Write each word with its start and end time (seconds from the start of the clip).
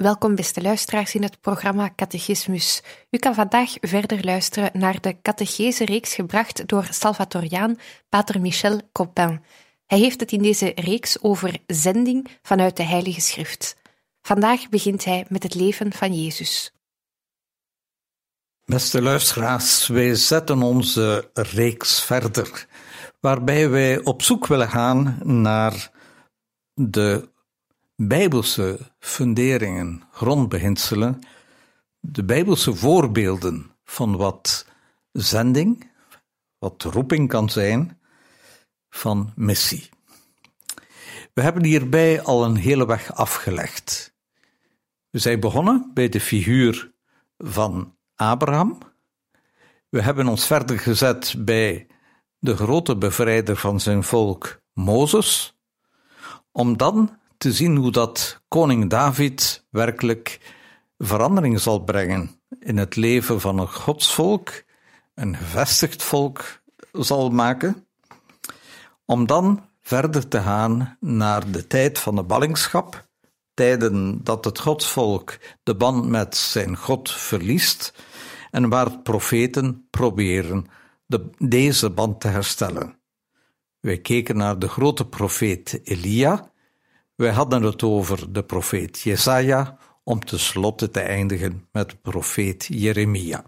Welkom, 0.00 0.34
beste 0.34 0.62
luisteraars, 0.62 1.14
in 1.14 1.22
het 1.22 1.40
programma 1.40 1.90
Catechismus. 1.96 2.82
U 3.10 3.18
kan 3.18 3.34
vandaag 3.34 3.72
verder 3.80 4.24
luisteren 4.24 4.70
naar 4.72 5.00
de 5.00 5.20
catechese-reeks 5.22 6.14
gebracht 6.14 6.68
door 6.68 6.86
Salvatoriaan 6.90 7.76
Pater 8.08 8.40
Michel 8.40 8.80
Copin. 8.92 9.42
Hij 9.86 9.98
heeft 9.98 10.20
het 10.20 10.32
in 10.32 10.42
deze 10.42 10.72
reeks 10.74 11.22
over 11.22 11.58
zending 11.66 12.28
vanuit 12.42 12.76
de 12.76 12.82
Heilige 12.82 13.20
Schrift. 13.20 13.76
Vandaag 14.22 14.68
begint 14.68 15.04
hij 15.04 15.26
met 15.28 15.42
het 15.42 15.54
leven 15.54 15.92
van 15.92 16.22
Jezus. 16.22 16.72
Beste 18.64 19.02
luisteraars, 19.02 19.86
wij 19.86 20.14
zetten 20.14 20.62
onze 20.62 21.30
reeks 21.32 22.02
verder, 22.02 22.66
waarbij 23.20 23.68
wij 23.68 24.04
op 24.04 24.22
zoek 24.22 24.46
willen 24.46 24.68
gaan 24.68 25.18
naar 25.22 25.90
de 26.74 27.28
bijbelse 28.08 28.78
funderingen, 28.98 30.02
grondbeginselen, 30.12 31.20
de 32.00 32.24
bijbelse 32.24 32.74
voorbeelden 32.74 33.70
van 33.84 34.16
wat 34.16 34.66
zending, 35.12 35.90
wat 36.58 36.82
roeping 36.82 37.28
kan 37.28 37.50
zijn, 37.50 38.00
van 38.90 39.32
missie. 39.36 39.88
We 41.32 41.42
hebben 41.42 41.64
hierbij 41.64 42.22
al 42.22 42.44
een 42.44 42.56
hele 42.56 42.86
weg 42.86 43.12
afgelegd. 43.12 44.14
We 45.10 45.18
zijn 45.18 45.40
begonnen 45.40 45.90
bij 45.94 46.08
de 46.08 46.20
figuur 46.20 46.92
van 47.38 47.96
Abraham. 48.14 48.78
We 49.88 50.02
hebben 50.02 50.26
ons 50.26 50.46
verder 50.46 50.78
gezet 50.78 51.34
bij 51.38 51.86
de 52.38 52.56
grote 52.56 52.96
bevrijder 52.96 53.56
van 53.56 53.80
zijn 53.80 54.04
volk, 54.04 54.60
Mozes, 54.72 55.58
om 56.52 56.76
dan 56.76 57.19
te 57.40 57.52
zien 57.52 57.76
hoe 57.76 57.90
dat 57.90 58.42
koning 58.48 58.90
David 58.90 59.66
werkelijk 59.70 60.40
verandering 60.98 61.60
zal 61.60 61.84
brengen 61.84 62.30
in 62.58 62.76
het 62.76 62.96
leven 62.96 63.40
van 63.40 63.58
een 63.58 63.72
godsvolk, 63.72 64.62
een 65.14 65.36
gevestigd 65.36 66.02
volk 66.02 66.60
zal 66.92 67.30
maken, 67.30 67.86
om 69.04 69.26
dan 69.26 69.64
verder 69.80 70.28
te 70.28 70.40
gaan 70.40 70.96
naar 71.00 71.50
de 71.50 71.66
tijd 71.66 71.98
van 71.98 72.14
de 72.14 72.22
ballingschap, 72.22 73.08
tijden 73.54 74.24
dat 74.24 74.44
het 74.44 74.58
godsvolk 74.58 75.38
de 75.62 75.76
band 75.76 76.08
met 76.08 76.36
zijn 76.36 76.76
God 76.76 77.10
verliest 77.10 77.92
en 78.50 78.68
waar 78.68 78.98
profeten 78.98 79.86
proberen 79.90 80.66
de, 81.06 81.30
deze 81.38 81.90
band 81.90 82.20
te 82.20 82.28
herstellen. 82.28 82.98
Wij 83.80 83.98
keken 83.98 84.36
naar 84.36 84.58
de 84.58 84.68
grote 84.68 85.06
profeet 85.06 85.80
Elia, 85.84 86.49
wij 87.20 87.32
hadden 87.32 87.62
het 87.62 87.82
over 87.82 88.32
de 88.32 88.42
profeet 88.42 89.00
Jesaja, 89.00 89.76
om 90.04 90.24
tenslotte 90.24 90.90
te 90.90 91.00
eindigen 91.00 91.68
met 91.72 92.02
profeet 92.02 92.66
Jeremia. 92.68 93.44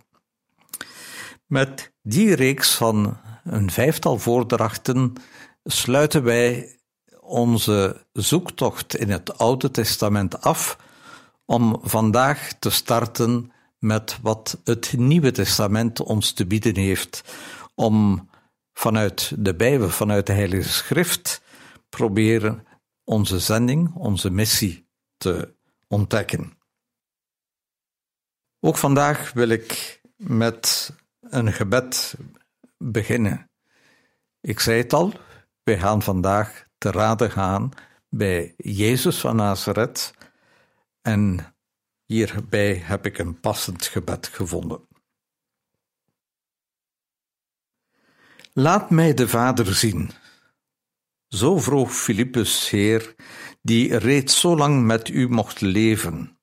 Met 1.47 1.93
die 2.03 2.35
reeks 2.35 2.75
van 2.75 3.17
een 3.45 3.71
vijftal 3.71 4.19
voordrachten 4.19 5.13
sluiten 5.65 6.23
wij 6.23 6.77
onze 7.21 8.07
zoektocht 8.13 8.97
in 8.97 9.11
het 9.11 9.39
Oude 9.39 9.71
Testament 9.71 10.41
af 10.41 10.79
om 11.45 11.79
vandaag 11.83 12.53
te 12.59 12.71
starten 12.71 13.53
met 13.79 14.19
wat 14.23 14.61
het 14.65 14.95
Nieuwe 14.97 15.31
Testament 15.31 16.01
ons 16.01 16.33
te 16.33 16.47
bieden 16.47 16.77
heeft, 16.77 17.25
om 17.75 18.29
vanuit 18.73 19.33
de 19.39 19.55
Bijbel, 19.55 19.89
vanuit 19.89 20.27
de 20.27 20.33
Heilige 20.33 20.69
Schrift, 20.69 21.43
proberen 21.89 22.67
onze 23.05 23.39
zending, 23.39 23.95
onze 23.95 24.31
missie 24.31 24.89
te 25.17 25.55
ontdekken. 25.89 26.59
Ook 28.61 28.77
vandaag 28.77 29.33
wil 29.33 29.49
ik 29.49 30.01
met 30.17 30.93
een 31.21 31.53
gebed 31.53 32.15
beginnen. 32.77 33.51
Ik 34.41 34.61
zei 34.61 34.79
het 34.79 34.93
al, 34.93 35.13
wij 35.63 35.79
gaan 35.79 36.03
vandaag 36.03 36.67
te 36.79 36.91
raden 36.91 37.31
gaan 37.31 37.71
bij 38.09 38.55
Jezus 38.57 39.21
van 39.21 39.37
Nazareth 39.37 40.15
en 41.01 41.55
hierbij 42.07 42.75
heb 42.75 43.07
ik 43.07 43.19
een 43.19 43.41
passend 43.41 43.85
gebed 43.87 44.27
gevonden. 44.27 44.89
Laat 48.53 48.91
mij 48.91 49.15
de 49.15 49.29
Vader 49.29 49.75
zien 49.75 50.11
zo 51.33 51.59
vroeg 51.59 51.93
Filippus, 51.93 52.71
Heer, 52.71 53.15
die 53.63 53.97
reeds 53.97 54.41
zo 54.41 54.57
lang 54.57 54.85
met 54.85 55.09
u 55.09 55.29
mocht 55.29 55.61
leven. 55.61 56.39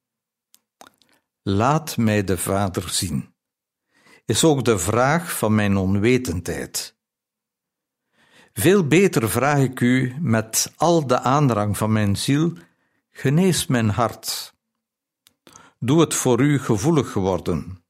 Laat 1.41 1.97
mij 1.97 2.23
de 2.23 2.37
Vader 2.37 2.89
zien, 2.89 3.33
is 4.25 4.43
ook 4.43 4.65
de 4.65 4.79
vraag 4.79 5.37
van 5.37 5.55
mijn 5.55 5.77
onwetendheid. 5.77 6.97
Veel 8.53 8.87
beter 8.87 9.29
vraag 9.29 9.59
ik 9.59 9.79
u 9.79 10.15
met 10.19 10.73
al 10.75 11.07
de 11.07 11.19
aandrang 11.19 11.77
van 11.77 11.91
mijn 11.91 12.17
ziel, 12.17 12.53
genees 13.09 13.67
mijn 13.67 13.89
hart. 13.89 14.53
Doe 15.79 15.99
het 15.99 16.13
voor 16.13 16.41
u 16.41 16.59
gevoelig 16.59 17.11
geworden. 17.11 17.83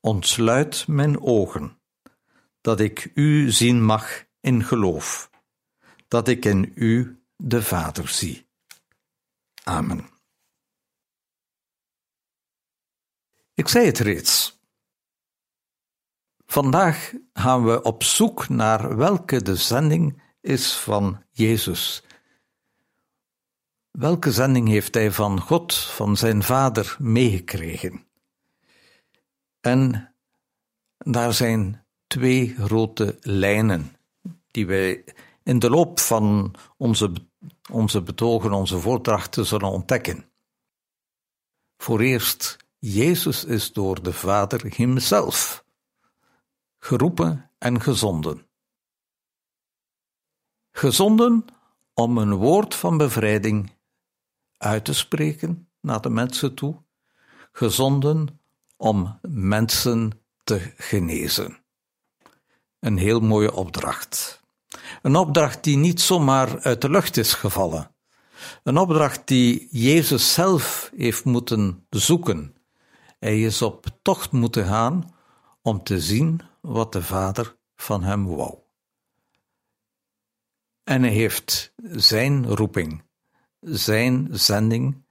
Ontsluit 0.00 0.84
mijn 0.86 1.20
ogen, 1.20 1.80
dat 2.60 2.80
ik 2.80 3.10
u 3.14 3.50
zien 3.50 3.84
mag 3.84 4.24
in 4.40 4.64
geloof 4.64 5.29
dat 6.10 6.28
ik 6.28 6.44
in 6.44 6.72
u 6.74 7.22
de 7.36 7.62
Vader 7.62 8.08
zie. 8.08 8.46
Amen. 9.64 10.08
Ik 13.54 13.68
zei 13.68 13.86
het 13.86 13.98
reeds. 13.98 14.60
Vandaag 16.46 17.12
gaan 17.32 17.64
we 17.64 17.82
op 17.82 18.02
zoek 18.02 18.48
naar 18.48 18.96
welke 18.96 19.42
de 19.42 19.56
zending 19.56 20.22
is 20.40 20.76
van 20.76 21.24
Jezus. 21.30 22.02
Welke 23.90 24.32
zending 24.32 24.68
heeft 24.68 24.94
hij 24.94 25.10
van 25.12 25.40
God, 25.40 25.74
van 25.74 26.16
zijn 26.16 26.42
Vader, 26.42 26.96
meegekregen? 26.98 28.06
En 29.60 30.14
daar 30.98 31.34
zijn 31.34 31.86
twee 32.06 32.54
grote 32.54 33.18
lijnen 33.20 33.96
die 34.50 34.66
wij 34.66 35.04
in 35.50 35.58
de 35.58 35.70
loop 35.70 36.00
van 36.00 36.54
onze, 36.76 37.12
onze 37.70 38.02
betogen, 38.02 38.52
onze 38.52 38.78
voordrachten 38.78 39.46
zullen 39.46 39.70
ontdekken. 39.70 40.30
Voor 41.76 42.00
eerst, 42.00 42.56
Jezus 42.78 43.44
is 43.44 43.72
door 43.72 44.02
de 44.02 44.12
Vader 44.12 44.74
Himzelf 44.74 45.64
geroepen 46.78 47.50
en 47.58 47.80
gezonden. 47.80 48.46
Gezonden 50.70 51.44
om 51.94 52.18
een 52.18 52.34
woord 52.34 52.74
van 52.74 52.96
bevrijding 52.96 53.72
uit 54.56 54.84
te 54.84 54.94
spreken 54.94 55.68
naar 55.80 56.00
de 56.00 56.10
mensen 56.10 56.54
toe, 56.54 56.82
gezonden 57.52 58.40
om 58.76 59.18
mensen 59.22 60.12
te 60.44 60.72
genezen. 60.76 61.58
Een 62.78 62.96
heel 62.96 63.20
mooie 63.20 63.52
opdracht. 63.52 64.39
Een 65.02 65.16
opdracht 65.16 65.64
die 65.64 65.76
niet 65.76 66.00
zomaar 66.00 66.60
uit 66.60 66.80
de 66.80 66.90
lucht 66.90 67.16
is 67.16 67.34
gevallen, 67.34 67.94
Een 68.62 68.78
opdracht 68.78 69.28
die 69.28 69.68
Jezus 69.70 70.32
zelf 70.32 70.90
heeft 70.96 71.24
moeten 71.24 71.86
zoeken. 71.90 72.56
Hij 73.18 73.42
is 73.42 73.62
op 73.62 73.86
tocht 74.02 74.32
moeten 74.32 74.64
gaan 74.64 75.14
om 75.62 75.82
te 75.82 76.00
zien 76.00 76.40
wat 76.60 76.92
de 76.92 77.02
Vader 77.02 77.56
van 77.76 78.02
hem 78.02 78.26
wou. 78.26 78.58
En 80.84 81.02
hij 81.02 81.12
heeft 81.12 81.72
zijn 81.80 82.46
roeping, 82.46 83.02
zijn 83.60 84.28
zending 84.30 85.04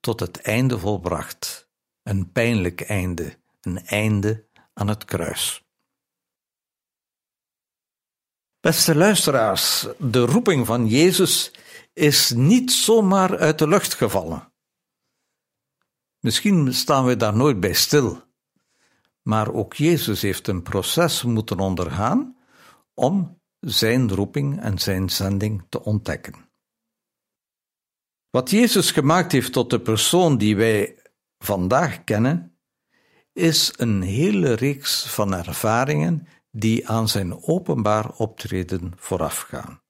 tot 0.00 0.20
het 0.20 0.40
einde 0.40 0.78
volbracht. 0.78 1.70
Een 2.02 2.32
pijnlijk 2.32 2.80
einde, 2.80 3.38
een 3.60 3.86
einde 3.86 4.44
aan 4.74 4.88
het 4.88 5.04
kruis. 5.04 5.64
Beste 8.62 8.94
luisteraars, 8.94 9.86
de 9.98 10.20
roeping 10.20 10.66
van 10.66 10.86
Jezus 10.86 11.52
is 11.92 12.30
niet 12.30 12.72
zomaar 12.72 13.38
uit 13.38 13.58
de 13.58 13.68
lucht 13.68 13.94
gevallen. 13.94 14.52
Misschien 16.18 16.74
staan 16.74 17.04
we 17.04 17.16
daar 17.16 17.36
nooit 17.36 17.60
bij 17.60 17.72
stil, 17.72 18.22
maar 19.22 19.52
ook 19.52 19.74
Jezus 19.74 20.22
heeft 20.22 20.48
een 20.48 20.62
proces 20.62 21.22
moeten 21.22 21.58
ondergaan 21.58 22.36
om 22.94 23.40
zijn 23.60 24.14
roeping 24.14 24.60
en 24.60 24.78
zijn 24.78 25.10
zending 25.10 25.66
te 25.68 25.82
ontdekken. 25.84 26.50
Wat 28.30 28.50
Jezus 28.50 28.90
gemaakt 28.90 29.32
heeft 29.32 29.52
tot 29.52 29.70
de 29.70 29.80
persoon 29.80 30.38
die 30.38 30.56
wij 30.56 31.02
vandaag 31.38 32.04
kennen, 32.04 32.58
is 33.32 33.72
een 33.76 34.02
hele 34.02 34.52
reeks 34.52 35.06
van 35.06 35.34
ervaringen 35.34 36.26
die 36.52 36.88
aan 36.88 37.08
zijn 37.08 37.42
openbaar 37.42 38.10
optreden 38.16 38.92
voorafgaan. 38.96 39.80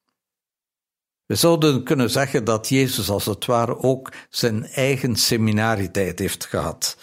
We 1.26 1.34
zouden 1.34 1.84
kunnen 1.84 2.10
zeggen 2.10 2.44
dat 2.44 2.68
Jezus 2.68 3.10
als 3.10 3.24
het 3.24 3.46
ware 3.46 3.78
ook 3.78 4.12
zijn 4.28 4.66
eigen 4.66 5.16
seminarietijd 5.16 6.18
heeft 6.18 6.44
gehad. 6.44 6.96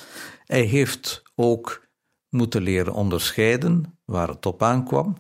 Hij 0.46 0.62
heeft 0.62 1.24
ook 1.36 1.88
moeten 2.30 2.62
leren 2.62 2.94
onderscheiden 2.94 4.00
waar 4.06 4.28
het 4.28 4.46
op 4.46 4.64
aankwam. 4.64 5.18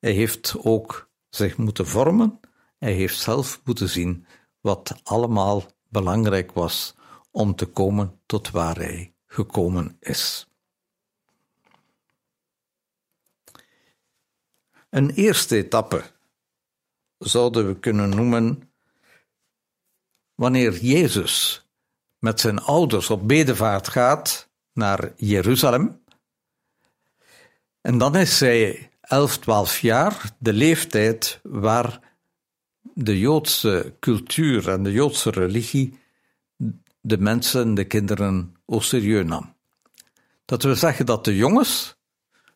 Hij 0.00 0.12
heeft 0.12 0.54
ook 0.58 1.10
zich 1.28 1.56
moeten 1.56 1.86
vormen. 1.86 2.40
Hij 2.78 2.92
heeft 2.92 3.20
zelf 3.20 3.60
moeten 3.64 3.88
zien 3.88 4.26
wat 4.60 5.00
allemaal 5.02 5.62
belangrijk 5.88 6.52
was 6.52 6.94
om 7.30 7.54
te 7.54 7.66
komen 7.66 8.20
tot 8.26 8.50
waar 8.50 8.76
hij 8.76 9.14
gekomen 9.26 9.96
is. 10.00 10.51
Een 14.92 15.10
eerste 15.10 15.56
etappe 15.56 16.02
zouden 17.18 17.66
we 17.66 17.78
kunnen 17.78 18.08
noemen 18.08 18.72
wanneer 20.34 20.78
Jezus 20.78 21.66
met 22.18 22.40
zijn 22.40 22.58
ouders 22.58 23.10
op 23.10 23.28
bedevaart 23.28 23.88
gaat 23.88 24.48
naar 24.72 25.12
Jeruzalem. 25.16 26.02
En 27.80 27.98
dan 27.98 28.16
is 28.16 28.40
hij 28.40 28.90
11, 29.00 29.38
12 29.38 29.78
jaar, 29.78 30.30
de 30.38 30.52
leeftijd 30.52 31.40
waar 31.42 32.00
de 32.82 33.18
Joodse 33.18 33.94
cultuur 34.00 34.68
en 34.68 34.82
de 34.82 34.92
Joodse 34.92 35.30
religie 35.30 35.98
de 37.00 37.18
mensen, 37.18 37.74
de 37.74 37.84
kinderen, 37.84 38.54
au 38.66 38.82
serieus 38.82 39.24
nam. 39.24 39.54
Dat 40.44 40.62
wil 40.62 40.76
zeggen 40.76 41.06
dat 41.06 41.24
de 41.24 41.36
jongens 41.36 41.96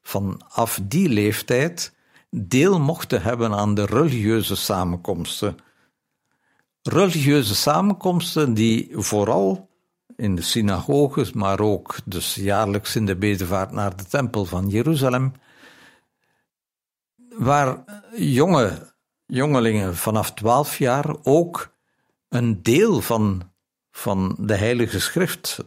vanaf 0.02 0.80
die 0.82 1.08
leeftijd 1.08 1.94
deel 2.30 2.80
mochten 2.80 3.22
hebben 3.22 3.52
aan 3.54 3.74
de 3.74 3.86
religieuze 3.86 4.56
samenkomsten. 4.56 5.56
Religieuze 6.82 7.54
samenkomsten 7.54 8.54
die 8.54 8.88
vooral 8.92 9.68
in 10.16 10.34
de 10.34 10.42
synagoges, 10.42 11.32
maar 11.32 11.60
ook 11.60 11.96
dus 12.04 12.34
jaarlijks 12.34 12.96
in 12.96 13.06
de 13.06 13.16
bedevaart 13.16 13.70
naar 13.70 13.96
de 13.96 14.04
tempel 14.04 14.44
van 14.44 14.68
Jeruzalem, 14.68 15.32
waar 17.38 17.84
jonge 18.16 18.94
jongelingen 19.26 19.96
vanaf 19.96 20.32
twaalf 20.32 20.78
jaar 20.78 21.16
ook 21.22 21.74
een 22.28 22.62
deel 22.62 23.00
van, 23.00 23.52
van 23.90 24.36
de 24.40 24.54
Heilige 24.54 25.00
Schrift, 25.00 25.58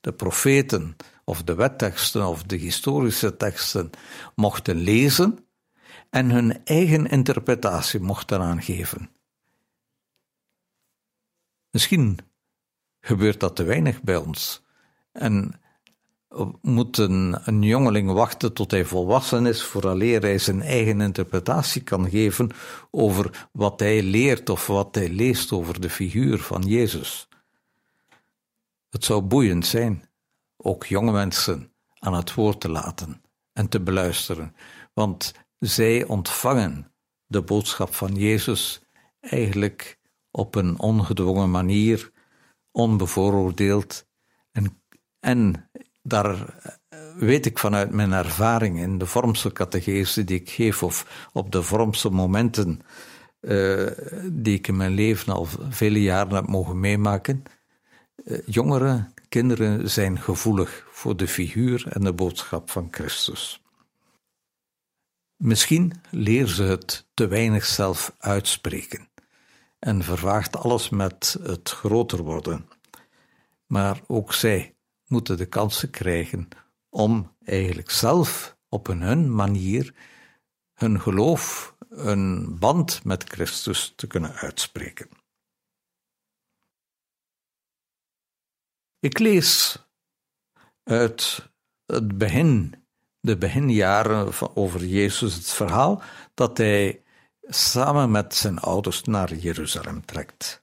de 0.00 0.12
profeten 0.12 0.96
of 1.24 1.42
de 1.42 1.54
wetteksten 1.54 2.26
of 2.26 2.42
de 2.42 2.56
historische 2.56 3.36
teksten, 3.36 3.90
mochten 4.34 4.76
lezen 4.76 5.47
en 6.10 6.30
hun 6.30 6.64
eigen 6.64 7.06
interpretatie 7.06 8.00
mochten 8.00 8.40
aangeven. 8.40 9.10
Misschien 11.70 12.18
gebeurt 13.00 13.40
dat 13.40 13.56
te 13.56 13.62
weinig 13.62 14.02
bij 14.02 14.16
ons. 14.16 14.66
En 15.12 15.60
moet 16.62 16.98
een, 16.98 17.36
een 17.44 17.62
jongeling 17.62 18.12
wachten 18.12 18.52
tot 18.52 18.70
hij 18.70 18.84
volwassen 18.84 19.46
is, 19.46 19.62
vooraleer 19.62 20.20
hij 20.20 20.38
zijn 20.38 20.62
eigen 20.62 21.00
interpretatie 21.00 21.82
kan 21.82 22.10
geven 22.10 22.50
over 22.90 23.48
wat 23.52 23.80
hij 23.80 24.02
leert 24.02 24.48
of 24.48 24.66
wat 24.66 24.94
hij 24.94 25.08
leest 25.08 25.52
over 25.52 25.80
de 25.80 25.90
figuur 25.90 26.38
van 26.38 26.62
Jezus. 26.62 27.28
Het 28.90 29.04
zou 29.04 29.22
boeiend 29.22 29.66
zijn, 29.66 30.08
ook 30.56 30.86
jonge 30.86 31.12
mensen 31.12 31.72
aan 31.98 32.14
het 32.14 32.34
woord 32.34 32.60
te 32.60 32.68
laten 32.70 33.22
en 33.52 33.68
te 33.68 33.80
beluisteren, 33.80 34.54
want 34.92 35.32
zij 35.58 36.04
ontvangen 36.04 36.92
de 37.26 37.42
boodschap 37.42 37.94
van 37.94 38.14
Jezus 38.14 38.82
eigenlijk 39.20 39.98
op 40.30 40.54
een 40.54 40.78
ongedwongen 40.78 41.50
manier, 41.50 42.10
onbevooroordeeld. 42.70 44.06
En, 44.52 44.82
en 45.20 45.70
daar 46.02 46.54
weet 47.16 47.46
ik 47.46 47.58
vanuit 47.58 47.90
mijn 47.90 48.12
ervaring 48.12 48.78
in 48.78 48.98
de 48.98 49.06
vormse 49.06 49.52
catechese 49.52 50.24
die 50.24 50.40
ik 50.40 50.50
geef, 50.50 50.82
of 50.82 51.28
op 51.32 51.52
de 51.52 51.62
vormse 51.62 52.10
momenten 52.10 52.80
uh, 53.40 53.86
die 54.32 54.56
ik 54.56 54.68
in 54.68 54.76
mijn 54.76 54.92
leven 54.92 55.32
al 55.32 55.46
vele 55.68 56.02
jaren 56.02 56.34
heb 56.34 56.46
mogen 56.46 56.80
meemaken, 56.80 57.42
uh, 58.24 58.38
jongeren, 58.46 59.14
kinderen 59.28 59.90
zijn 59.90 60.20
gevoelig 60.20 60.86
voor 60.90 61.16
de 61.16 61.28
figuur 61.28 61.86
en 61.88 62.04
de 62.04 62.12
boodschap 62.12 62.70
van 62.70 62.88
Christus. 62.90 63.62
Misschien 65.38 65.92
leren 66.10 66.48
ze 66.48 66.62
het 66.62 67.08
te 67.14 67.26
weinig 67.26 67.66
zelf 67.66 68.14
uitspreken 68.18 69.08
en 69.78 70.02
vervaagt 70.02 70.56
alles 70.56 70.88
met 70.88 71.36
het 71.42 71.70
groter 71.70 72.22
worden. 72.22 72.68
Maar 73.66 74.00
ook 74.06 74.32
zij 74.32 74.76
moeten 75.06 75.36
de 75.36 75.46
kansen 75.46 75.90
krijgen 75.90 76.48
om 76.88 77.36
eigenlijk 77.44 77.90
zelf 77.90 78.56
op 78.68 78.86
hun 78.86 79.34
manier 79.34 79.94
hun 80.74 81.00
geloof, 81.00 81.76
een 81.88 82.58
band 82.58 83.04
met 83.04 83.24
Christus 83.24 83.92
te 83.96 84.06
kunnen 84.06 84.34
uitspreken. 84.34 85.08
Ik 88.98 89.18
lees 89.18 89.82
uit 90.82 91.50
het 91.86 92.18
begin 92.18 92.86
de 93.20 93.36
beginjaren 93.36 94.32
over 94.54 94.84
Jezus 94.84 95.34
het 95.34 95.50
verhaal 95.50 96.02
dat 96.34 96.58
hij 96.58 97.02
samen 97.42 98.10
met 98.10 98.34
zijn 98.34 98.58
ouders 98.58 99.02
naar 99.02 99.34
Jeruzalem 99.34 100.04
trekt. 100.04 100.62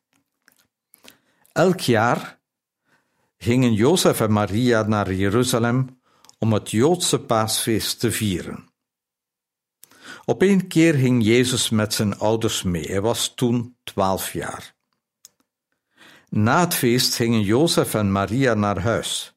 Elk 1.51 1.79
jaar 1.79 2.39
gingen 3.38 3.74
Jozef 3.74 4.19
en 4.19 4.31
Maria 4.31 4.81
naar 4.81 5.13
Jeruzalem 5.13 6.00
om 6.39 6.53
het 6.53 6.71
Joodse 6.71 7.19
paasfeest 7.19 8.00
te 8.00 8.12
vieren. 8.12 8.69
Op 10.25 10.41
een 10.41 10.67
keer 10.67 10.93
ging 10.93 11.24
Jezus 11.24 11.69
met 11.69 11.93
zijn 11.93 12.17
ouders 12.17 12.63
mee. 12.63 12.85
Hij 12.85 13.01
was 13.01 13.33
toen 13.35 13.77
twaalf 13.83 14.33
jaar. 14.33 14.74
Na 16.29 16.59
het 16.59 16.74
feest 16.74 17.15
gingen 17.15 17.41
Jozef 17.41 17.93
en 17.93 18.12
Maria 18.12 18.53
naar 18.53 18.79
huis. 18.79 19.35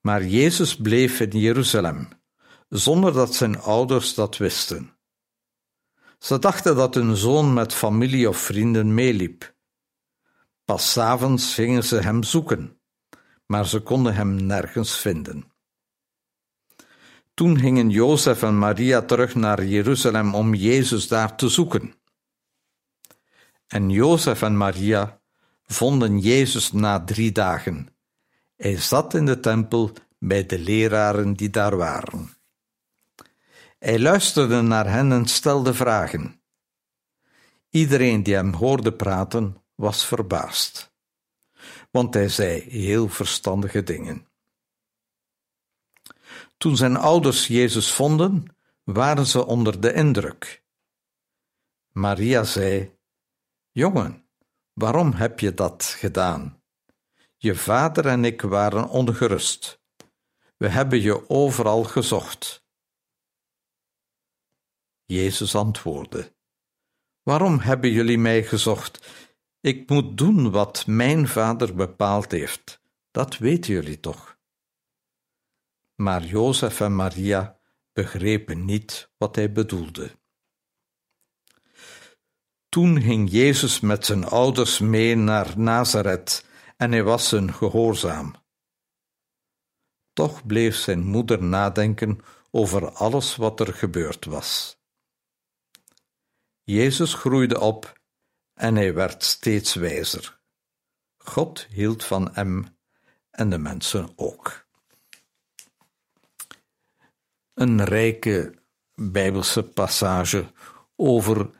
Maar 0.00 0.24
Jezus 0.24 0.76
bleef 0.76 1.20
in 1.20 1.38
Jeruzalem 1.38 2.19
zonder 2.70 3.12
dat 3.12 3.34
zijn 3.34 3.58
ouders 3.58 4.14
dat 4.14 4.36
wisten. 4.36 4.96
Ze 6.18 6.38
dachten 6.38 6.76
dat 6.76 6.94
hun 6.94 7.16
zoon 7.16 7.52
met 7.52 7.74
familie 7.74 8.28
of 8.28 8.36
vrienden 8.36 8.94
meeliep. 8.94 9.54
Pas 10.64 10.98
avonds 10.98 11.54
gingen 11.54 11.84
ze 11.84 11.96
hem 11.96 12.22
zoeken, 12.22 12.80
maar 13.46 13.66
ze 13.66 13.80
konden 13.80 14.14
hem 14.14 14.34
nergens 14.46 14.98
vinden. 14.98 15.52
Toen 17.34 17.58
gingen 17.58 17.90
Jozef 17.90 18.42
en 18.42 18.58
Maria 18.58 19.02
terug 19.02 19.34
naar 19.34 19.64
Jeruzalem 19.64 20.34
om 20.34 20.54
Jezus 20.54 21.08
daar 21.08 21.36
te 21.36 21.48
zoeken. 21.48 21.94
En 23.66 23.90
Jozef 23.90 24.42
en 24.42 24.56
Maria 24.56 25.20
vonden 25.62 26.18
Jezus 26.18 26.72
na 26.72 27.04
drie 27.04 27.32
dagen. 27.32 27.88
Hij 28.56 28.76
zat 28.76 29.14
in 29.14 29.26
de 29.26 29.40
tempel 29.40 29.92
bij 30.18 30.46
de 30.46 30.58
leraren 30.58 31.34
die 31.34 31.50
daar 31.50 31.76
waren. 31.76 32.39
Hij 33.80 33.98
luisterde 33.98 34.60
naar 34.60 34.90
hen 34.90 35.12
en 35.12 35.26
stelde 35.26 35.74
vragen. 35.74 36.42
Iedereen 37.70 38.22
die 38.22 38.34
hem 38.34 38.52
hoorde 38.52 38.92
praten, 38.92 39.62
was 39.74 40.04
verbaasd, 40.04 40.92
want 41.90 42.14
hij 42.14 42.28
zei 42.28 42.60
heel 42.60 43.08
verstandige 43.08 43.82
dingen. 43.82 44.28
Toen 46.56 46.76
zijn 46.76 46.96
ouders 46.96 47.46
Jezus 47.46 47.92
vonden, 47.92 48.56
waren 48.84 49.26
ze 49.26 49.46
onder 49.46 49.80
de 49.80 49.92
indruk. 49.92 50.64
Maria 51.92 52.44
zei: 52.44 52.98
Jongen, 53.70 54.28
waarom 54.72 55.12
heb 55.12 55.40
je 55.40 55.54
dat 55.54 55.84
gedaan? 55.84 56.62
Je 57.36 57.54
vader 57.54 58.06
en 58.06 58.24
ik 58.24 58.40
waren 58.40 58.88
ongerust. 58.88 59.80
We 60.56 60.68
hebben 60.68 61.00
je 61.00 61.28
overal 61.28 61.84
gezocht. 61.84 62.59
Jezus 65.10 65.54
antwoordde: 65.54 66.34
Waarom 67.22 67.58
hebben 67.58 67.90
jullie 67.90 68.18
mij 68.18 68.44
gezocht? 68.44 69.12
Ik 69.60 69.90
moet 69.90 70.18
doen 70.18 70.50
wat 70.50 70.86
mijn 70.86 71.28
vader 71.28 71.74
bepaald 71.74 72.30
heeft. 72.30 72.80
Dat 73.10 73.38
weten 73.38 73.72
jullie 73.72 74.00
toch? 74.00 74.38
Maar 75.94 76.24
Jozef 76.24 76.80
en 76.80 76.94
Maria 76.96 77.60
begrepen 77.92 78.64
niet 78.64 79.10
wat 79.16 79.36
hij 79.36 79.52
bedoelde. 79.52 80.18
Toen 82.68 83.00
ging 83.00 83.30
Jezus 83.30 83.80
met 83.80 84.06
zijn 84.06 84.24
ouders 84.24 84.78
mee 84.78 85.14
naar 85.14 85.58
Nazareth 85.58 86.46
en 86.76 86.92
hij 86.92 87.02
was 87.02 87.30
hun 87.30 87.54
gehoorzaam. 87.54 88.34
Toch 90.12 90.46
bleef 90.46 90.76
zijn 90.76 91.04
moeder 91.04 91.42
nadenken 91.42 92.20
over 92.50 92.90
alles 92.90 93.36
wat 93.36 93.60
er 93.60 93.74
gebeurd 93.74 94.24
was. 94.24 94.79
Jezus 96.70 97.14
groeide 97.14 97.60
op 97.60 98.00
en 98.54 98.74
hij 98.76 98.94
werd 98.94 99.24
steeds 99.24 99.74
wijzer. 99.74 100.40
God 101.18 101.66
hield 101.70 102.04
van 102.04 102.30
hem 102.32 102.76
en 103.30 103.50
de 103.50 103.58
mensen 103.58 104.12
ook. 104.16 104.66
Een 107.54 107.84
rijke 107.84 108.54
Bijbelse 108.94 109.62
passage 109.62 110.52
over 110.96 111.50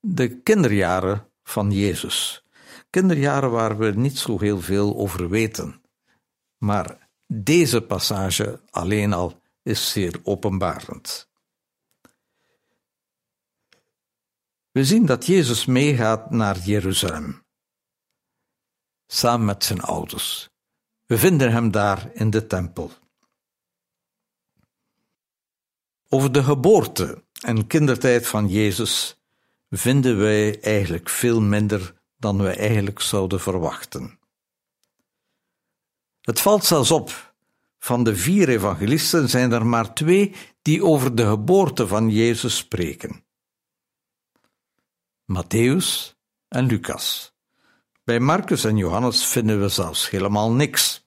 de 0.00 0.40
kinderjaren 0.40 1.26
van 1.42 1.70
Jezus. 1.70 2.44
Kinderjaren 2.90 3.50
waar 3.50 3.78
we 3.78 3.90
niet 3.90 4.18
zo 4.18 4.38
heel 4.38 4.60
veel 4.60 4.96
over 4.96 5.28
weten. 5.28 5.82
Maar 6.58 7.08
deze 7.26 7.82
passage 7.82 8.60
alleen 8.70 9.12
al 9.12 9.42
is 9.62 9.90
zeer 9.90 10.20
openbarend. 10.22 11.29
We 14.72 14.84
zien 14.84 15.06
dat 15.06 15.26
Jezus 15.26 15.64
meegaat 15.64 16.30
naar 16.30 16.58
Jeruzalem, 16.58 17.44
samen 19.06 19.46
met 19.46 19.64
zijn 19.64 19.80
ouders. 19.80 20.48
We 21.06 21.18
vinden 21.18 21.52
hem 21.52 21.70
daar 21.70 22.10
in 22.14 22.30
de 22.30 22.46
tempel. 22.46 22.90
Over 26.08 26.32
de 26.32 26.42
geboorte 26.42 27.24
en 27.40 27.66
kindertijd 27.66 28.26
van 28.26 28.48
Jezus 28.48 29.20
vinden 29.70 30.18
wij 30.18 30.60
eigenlijk 30.60 31.08
veel 31.08 31.40
minder 31.40 32.02
dan 32.16 32.42
we 32.42 32.50
eigenlijk 32.50 33.00
zouden 33.00 33.40
verwachten. 33.40 34.18
Het 36.20 36.40
valt 36.40 36.64
zelfs 36.64 36.90
op. 36.90 37.34
Van 37.78 38.04
de 38.04 38.16
vier 38.16 38.48
evangelisten 38.48 39.28
zijn 39.28 39.52
er 39.52 39.66
maar 39.66 39.94
twee 39.94 40.34
die 40.62 40.84
over 40.84 41.14
de 41.14 41.26
geboorte 41.26 41.86
van 41.86 42.10
Jezus 42.10 42.56
spreken. 42.56 43.24
Matthäus 45.30 46.16
en 46.48 46.66
Lucas. 46.66 47.32
Bij 48.04 48.20
Marcus 48.20 48.64
en 48.64 48.76
Johannes 48.76 49.26
vinden 49.26 49.60
we 49.60 49.68
zelfs 49.68 50.10
helemaal 50.10 50.52
niks. 50.52 51.06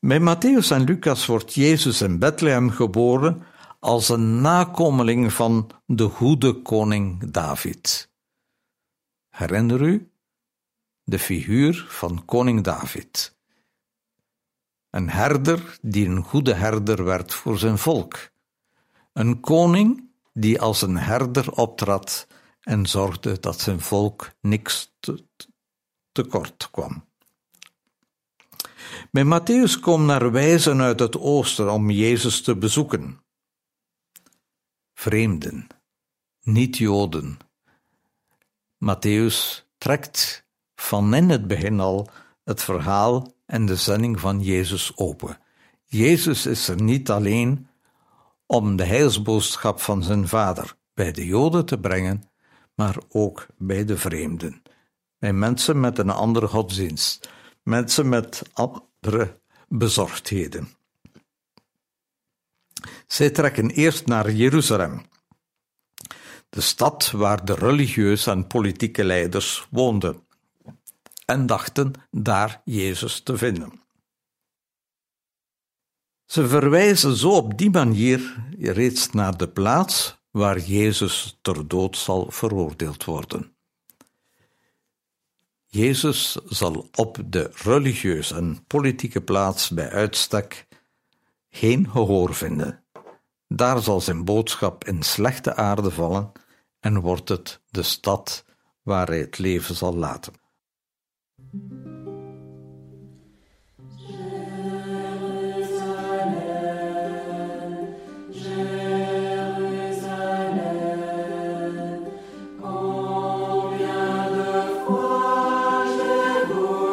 Bij 0.00 0.20
Matthäus 0.20 0.70
en 0.70 0.84
Lucas 0.84 1.26
wordt 1.26 1.54
Jezus 1.54 2.02
in 2.02 2.18
Bethlehem 2.18 2.70
geboren 2.70 3.42
als 3.78 4.08
een 4.08 4.40
nakomeling 4.40 5.32
van 5.32 5.70
de 5.86 6.08
goede 6.08 6.62
koning 6.62 7.30
David. 7.30 8.10
Herinner 9.28 9.80
u 9.80 10.10
de 11.04 11.18
figuur 11.18 11.86
van 11.88 12.24
koning 12.24 12.64
David? 12.64 13.36
Een 14.90 15.10
herder 15.10 15.78
die 15.82 16.06
een 16.06 16.22
goede 16.22 16.54
herder 16.54 17.04
werd 17.04 17.34
voor 17.34 17.58
zijn 17.58 17.78
volk. 17.78 18.30
Een 19.12 19.40
koning 19.40 20.10
die 20.32 20.60
als 20.60 20.82
een 20.82 20.96
herder 20.96 21.52
optrad 21.52 22.26
en 22.60 22.86
zorgde 22.86 23.40
dat 23.40 23.60
zijn 23.60 23.80
volk 23.80 24.30
niks 24.40 24.92
tekort 26.12 26.58
te 26.58 26.70
kwam. 26.70 27.08
Bij 29.10 29.24
Matthäus 29.24 29.80
komen 29.80 30.20
er 30.20 30.32
wijzen 30.32 30.80
uit 30.80 31.00
het 31.00 31.18
oosten 31.18 31.72
om 31.72 31.90
Jezus 31.90 32.42
te 32.42 32.56
bezoeken. 32.56 33.20
Vreemden, 34.94 35.66
niet-Joden. 36.42 37.38
Matthäus 38.84 39.68
trekt 39.78 40.46
van 40.74 41.14
in 41.14 41.30
het 41.30 41.46
begin 41.46 41.80
al 41.80 42.08
het 42.44 42.62
verhaal 42.62 43.34
en 43.46 43.66
de 43.66 43.76
zending 43.76 44.20
van 44.20 44.40
Jezus 44.40 44.96
open. 44.96 45.38
Jezus 45.84 46.46
is 46.46 46.68
er 46.68 46.82
niet 46.82 47.10
alleen 47.10 47.68
om 48.46 48.76
de 48.76 48.84
heilsboodschap 48.84 49.80
van 49.80 50.02
zijn 50.02 50.28
vader 50.28 50.76
bij 50.94 51.12
de 51.12 51.26
Joden 51.26 51.66
te 51.66 51.78
brengen, 51.78 52.29
maar 52.80 52.98
ook 53.08 53.46
bij 53.56 53.84
de 53.84 53.96
vreemden, 53.96 54.62
bij 55.18 55.32
mensen 55.32 55.80
met 55.80 55.98
een 55.98 56.10
andere 56.10 56.46
godsdienst, 56.46 57.28
mensen 57.62 58.08
met 58.08 58.42
andere 58.52 59.40
bezorgdheden. 59.68 60.68
Zij 63.06 63.30
trekken 63.30 63.70
eerst 63.70 64.06
naar 64.06 64.30
Jeruzalem, 64.30 65.02
de 66.48 66.60
stad 66.60 67.10
waar 67.10 67.44
de 67.44 67.54
religieuze 67.54 68.30
en 68.30 68.46
politieke 68.46 69.04
leiders 69.04 69.66
woonden, 69.70 70.26
en 71.24 71.46
dachten 71.46 71.92
daar 72.10 72.62
Jezus 72.64 73.20
te 73.20 73.36
vinden. 73.36 73.82
Ze 76.24 76.48
verwijzen 76.48 77.16
zo 77.16 77.30
op 77.30 77.58
die 77.58 77.70
manier 77.70 78.44
reeds 78.58 79.10
naar 79.10 79.36
de 79.36 79.48
plaats 79.48 80.19
waar 80.30 80.58
Jezus 80.58 81.38
ter 81.42 81.68
dood 81.68 81.96
zal 81.96 82.30
veroordeeld 82.30 83.04
worden. 83.04 83.54
Jezus 85.66 86.32
zal 86.44 86.88
op 86.94 87.18
de 87.26 87.50
religieuze 87.54 88.34
en 88.34 88.64
politieke 88.66 89.22
plaats 89.22 89.68
bij 89.68 89.90
uitstek 89.90 90.66
geen 91.48 91.90
gehoor 91.90 92.34
vinden. 92.34 92.84
Daar 93.48 93.82
zal 93.82 94.00
zijn 94.00 94.24
boodschap 94.24 94.84
in 94.84 95.02
slechte 95.02 95.54
aarde 95.54 95.90
vallen 95.90 96.32
en 96.80 97.00
wordt 97.00 97.28
het 97.28 97.60
de 97.68 97.82
stad 97.82 98.44
waar 98.82 99.06
hij 99.06 99.18
het 99.18 99.38
leven 99.38 99.74
zal 99.74 99.94
laten. 99.94 100.32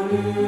Hallelujah. 0.09 0.46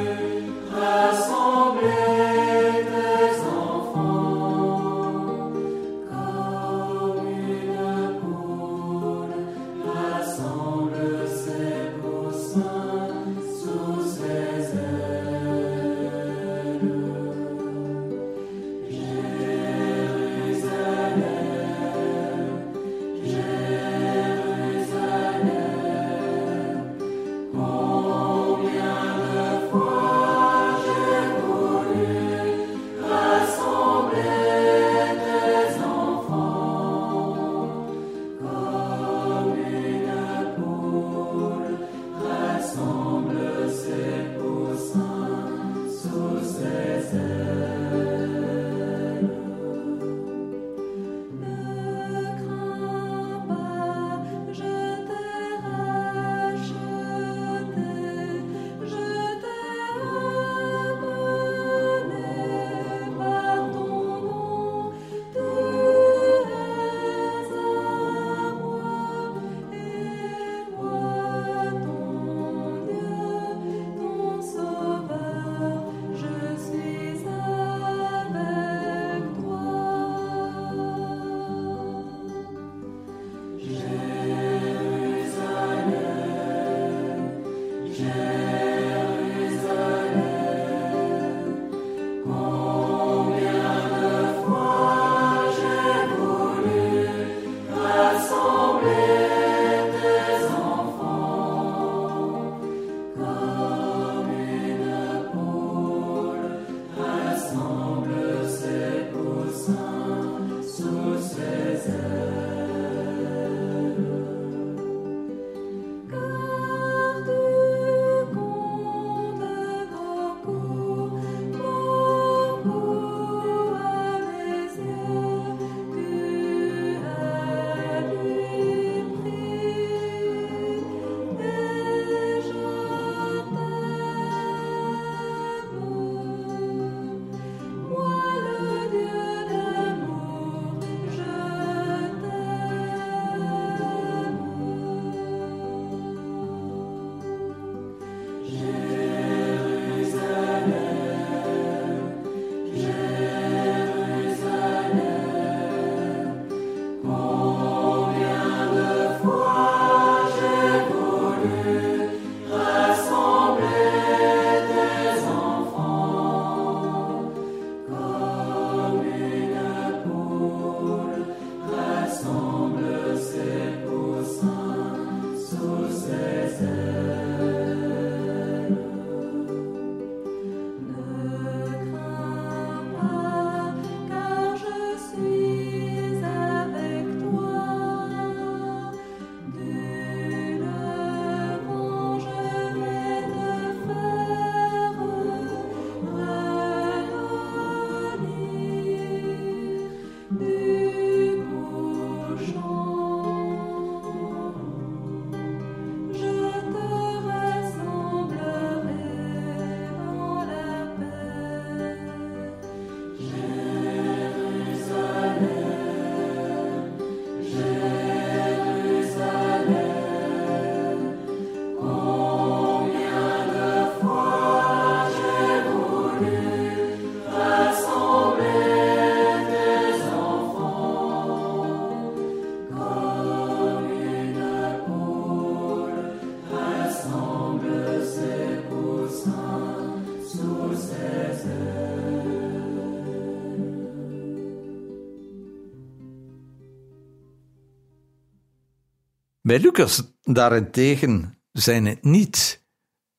Bij 249.50 249.60
Lucas 249.60 250.02
daarentegen 250.22 251.38
zijn 251.52 251.86
het 251.86 252.04
niet 252.04 252.64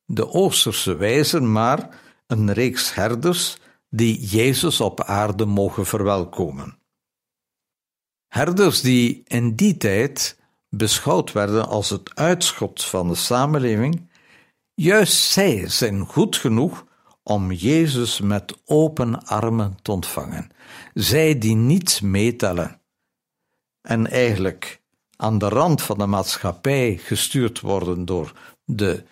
de 0.04 0.28
Oosterse 0.28 0.96
wijzen, 0.96 1.52
maar 1.52 2.00
een 2.26 2.52
reeks 2.52 2.94
herders 2.94 3.56
die 3.88 4.26
Jezus 4.26 4.80
op 4.80 5.02
aarde 5.02 5.44
mogen 5.46 5.86
verwelkomen. 5.86 6.78
Herders 8.28 8.80
die 8.80 9.22
in 9.24 9.54
die 9.54 9.76
tijd 9.76 10.38
beschouwd 10.68 11.32
werden 11.32 11.68
als 11.68 11.90
het 11.90 12.14
uitschot 12.14 12.84
van 12.84 13.08
de 13.08 13.14
samenleving, 13.14 14.10
juist 14.74 15.30
zij 15.30 15.68
zijn 15.68 16.06
goed 16.06 16.36
genoeg 16.36 16.86
om 17.22 17.52
Jezus 17.52 18.20
met 18.20 18.60
open 18.64 19.24
armen 19.24 19.76
te 19.82 19.92
ontvangen. 19.92 20.50
Zij 20.94 21.38
die 21.38 21.54
niet 21.54 22.02
meetellen 22.02 22.80
en 23.80 24.10
eigenlijk 24.10 24.81
aan 25.22 25.38
de 25.38 25.48
rand 25.48 25.82
van 25.82 25.98
de 25.98 26.06
maatschappij 26.06 26.96
gestuurd 26.96 27.60
worden 27.60 28.04
door 28.04 28.32
de 28.64 29.04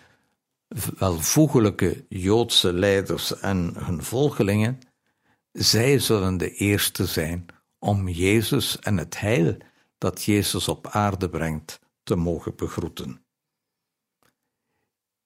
welvoegelijke 0.97 2.05
Joodse 2.09 2.73
leiders 2.73 3.39
en 3.39 3.73
hun 3.77 4.03
volgelingen, 4.03 4.79
zij 5.51 5.99
zullen 5.99 6.37
de 6.37 6.53
eerste 6.53 7.05
zijn 7.05 7.45
om 7.79 8.07
Jezus 8.07 8.79
en 8.79 8.97
het 8.97 9.19
heil 9.19 9.57
dat 9.97 10.23
Jezus 10.23 10.67
op 10.67 10.87
aarde 10.87 11.29
brengt 11.29 11.79
te 12.03 12.15
mogen 12.15 12.55
begroeten. 12.55 13.25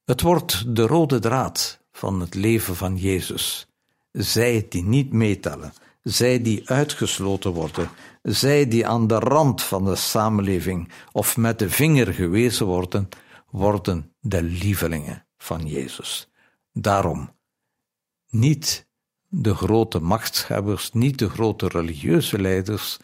Het 0.04 0.22
wordt 0.22 0.76
de 0.76 0.88
rode 0.88 1.20
draad 1.20 1.80
van 1.92 2.20
het 2.20 2.34
leven 2.34 2.76
van 2.76 2.98
Jezus. 2.98 3.68
Zij 4.12 4.66
die 4.70 4.84
niet 4.84 5.14
meetellen, 5.14 5.74
zij 6.02 6.42
die 6.42 6.70
uitgesloten 6.70 7.52
worden, 7.52 7.90
zij 8.26 8.68
die 8.68 8.88
aan 8.88 9.08
de 9.08 9.20
rand 9.20 9.64
van 9.64 9.86
de 9.86 9.96
samenleving 9.96 10.92
of 11.12 11.38
met 11.38 11.60
de 11.60 11.70
vinger 11.70 12.14
gewezen 12.14 12.66
worden, 12.66 13.10
worden 13.50 14.14
de 14.20 14.44
lievelingen 14.44 15.26
van 15.38 15.68
Jezus. 15.68 16.32
Daarom 16.72 17.30
niet 18.30 18.88
de 19.28 19.56
grote 19.56 20.00
machtshebbers, 20.00 20.92
niet 20.92 21.20
de 21.20 21.30
grote 21.30 21.68
religieuze 21.68 22.40
leiders, 22.40 22.98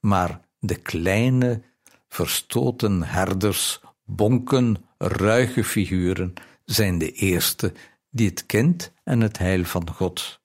maar 0.00 0.40
de 0.58 0.76
kleine, 0.76 1.62
verstoten 2.08 3.02
herders, 3.02 3.80
bonken, 4.04 4.76
ruige 4.98 5.64
figuren 5.64 6.34
zijn 6.64 6.98
de 6.98 7.12
eerste 7.12 7.72
die 8.10 8.28
het 8.28 8.46
kind 8.46 8.92
en 9.04 9.20
het 9.20 9.38
heil 9.38 9.64
van 9.64 9.90
God, 9.90 10.40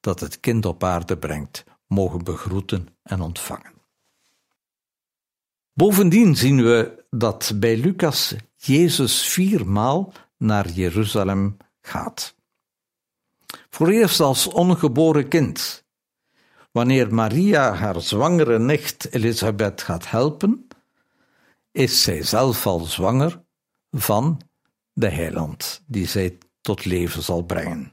dat 0.00 0.20
het 0.20 0.40
kind 0.40 0.66
op 0.66 0.84
aarde 0.84 1.18
brengt, 1.18 1.64
mogen 1.88 2.24
begroeten 2.24 2.88
en 3.02 3.20
ontvangen. 3.20 3.72
Bovendien 5.72 6.36
zien 6.36 6.62
we 6.62 7.04
dat 7.10 7.52
bij 7.56 7.76
Lucas 7.76 8.34
Jezus 8.56 9.26
viermaal 9.26 10.12
naar 10.36 10.68
Jeruzalem 10.68 11.56
gaat. 11.80 12.34
Voor 13.70 13.88
eerst 13.88 14.20
als 14.20 14.46
ongeboren 14.46 15.28
kind. 15.28 15.84
Wanneer 16.70 17.14
Maria 17.14 17.74
haar 17.74 18.00
zwangere 18.00 18.58
nicht 18.58 19.12
Elisabeth 19.12 19.82
gaat 19.82 20.10
helpen, 20.10 20.68
is 21.72 22.02
zij 22.02 22.22
zelf 22.22 22.66
al 22.66 22.80
zwanger 22.80 23.42
van 23.90 24.40
de 24.92 25.08
heiland 25.08 25.82
die 25.86 26.06
zij 26.06 26.38
tot 26.60 26.84
leven 26.84 27.22
zal 27.22 27.42
brengen. 27.42 27.92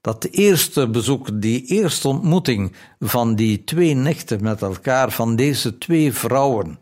Dat 0.00 0.24
eerste 0.24 0.88
bezoek, 0.88 1.40
die 1.40 1.64
eerste 1.64 2.08
ontmoeting 2.08 2.76
van 2.98 3.34
die 3.34 3.64
twee 3.64 3.94
nichten 3.94 4.42
met 4.42 4.62
elkaar, 4.62 5.12
van 5.12 5.36
deze 5.36 5.78
twee 5.78 6.12
vrouwen, 6.12 6.78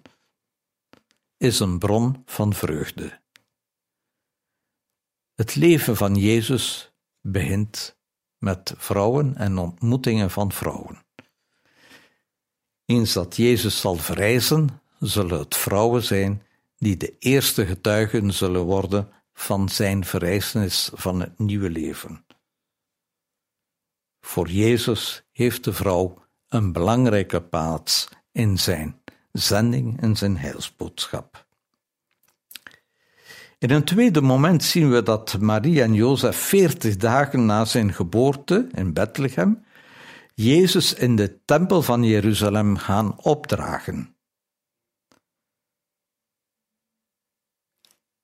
is 1.36 1.60
een 1.60 1.78
bron 1.78 2.22
van 2.26 2.54
vreugde. 2.54 3.20
Het 5.34 5.54
leven 5.54 5.96
van 5.96 6.14
Jezus 6.14 6.92
begint 7.20 7.96
met 8.38 8.74
vrouwen 8.76 9.36
en 9.36 9.58
ontmoetingen 9.58 10.30
van 10.30 10.52
vrouwen. 10.52 11.06
Eens 12.84 13.12
dat 13.12 13.36
Jezus 13.36 13.80
zal 13.80 13.96
verrijzen, 13.96 14.80
zullen 14.98 15.38
het 15.38 15.56
vrouwen 15.56 16.02
zijn 16.02 16.42
die 16.76 16.96
de 16.96 17.16
eerste 17.18 17.66
getuigen 17.66 18.32
zullen 18.32 18.62
worden 18.62 19.08
van 19.32 19.68
zijn 19.68 20.04
verrijzenis 20.04 20.90
van 20.94 21.20
het 21.20 21.38
nieuwe 21.38 21.70
leven. 21.70 22.24
Voor 24.28 24.48
Jezus 24.48 25.22
heeft 25.32 25.64
de 25.64 25.72
vrouw 25.72 26.24
een 26.48 26.72
belangrijke 26.72 27.42
plaats 27.42 28.08
in 28.32 28.58
zijn 28.58 29.00
zending 29.32 30.00
en 30.00 30.16
zijn 30.16 30.36
heilsboodschap. 30.36 31.46
In 33.58 33.70
een 33.70 33.84
tweede 33.84 34.20
moment 34.20 34.64
zien 34.64 34.90
we 34.90 35.02
dat 35.02 35.38
Maria 35.40 35.84
en 35.84 35.94
Jozef 35.94 36.36
veertig 36.36 36.96
dagen 36.96 37.46
na 37.46 37.64
zijn 37.64 37.92
geboorte 37.92 38.68
in 38.74 38.92
Bethlehem 38.92 39.64
Jezus 40.34 40.94
in 40.94 41.16
de 41.16 41.44
tempel 41.44 41.82
van 41.82 42.04
Jeruzalem 42.04 42.76
gaan 42.76 43.20
opdragen. 43.20 44.16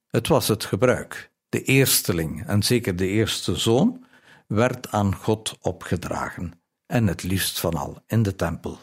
Het 0.07 0.29
was 0.29 0.49
het 0.49 0.64
gebruik. 0.64 1.31
De 1.49 1.62
eersteling, 1.62 2.47
en 2.47 2.62
zeker 2.62 2.97
de 2.97 3.07
eerste 3.07 3.57
zoon, 3.57 4.04
werd 4.46 4.90
aan 4.90 5.14
God 5.14 5.57
opgedragen, 5.61 6.62
en 6.87 7.07
het 7.07 7.22
liefst 7.22 7.61
van 7.61 7.74
al 7.74 8.02
in 8.07 8.22
de 8.22 8.37
tempel. 8.37 8.78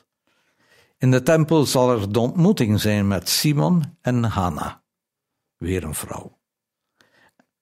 In 0.98 1.12
de 1.12 1.24
tempel 1.24 1.66
zal 1.66 1.92
er 1.92 2.12
de 2.12 2.20
ontmoeting 2.20 2.82
zijn 2.82 3.08
met 3.08 3.30
Simon 3.30 3.98
en 4.02 4.24
Hanna, 4.24 4.84
weer 5.58 5.84
een 5.84 5.96
vrouw. 5.96 6.40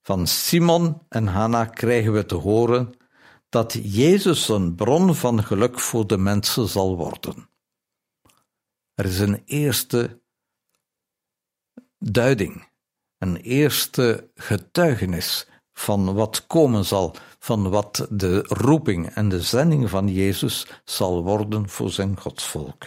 Van 0.02 0.28
Simon 0.28 1.02
en 1.10 1.28
Hanna 1.28 1.66
krijgen 1.66 2.14
we 2.14 2.26
te 2.26 2.36
horen 2.36 2.94
dat 3.50 3.74
Jezus 3.74 4.50
een 4.50 4.76
bron 4.76 5.16
van 5.16 5.44
geluk 5.44 5.80
voor 5.80 6.08
de 6.08 6.18
mensen 6.18 6.68
zal 6.68 6.98
worden. 6.98 7.50
Er 8.94 9.06
is 9.06 9.20
een 9.20 9.42
eerste 9.46 10.22
duiding, 12.00 12.68
een 13.18 13.36
eerste 13.36 14.32
getuigenis 14.36 15.48
van 15.80 16.14
wat 16.14 16.48
komen 16.48 16.86
zal, 16.86 17.16
van 17.40 17.70
wat 17.70 18.08
de 18.10 18.44
roeping 18.48 19.10
en 19.10 19.30
de 19.30 19.42
zending 19.42 19.90
van 19.90 20.08
Jezus 20.08 20.68
zal 20.84 21.24
worden 21.24 21.70
voor 21.70 21.90
zijn 21.90 22.20
godsvolk. 22.20 22.84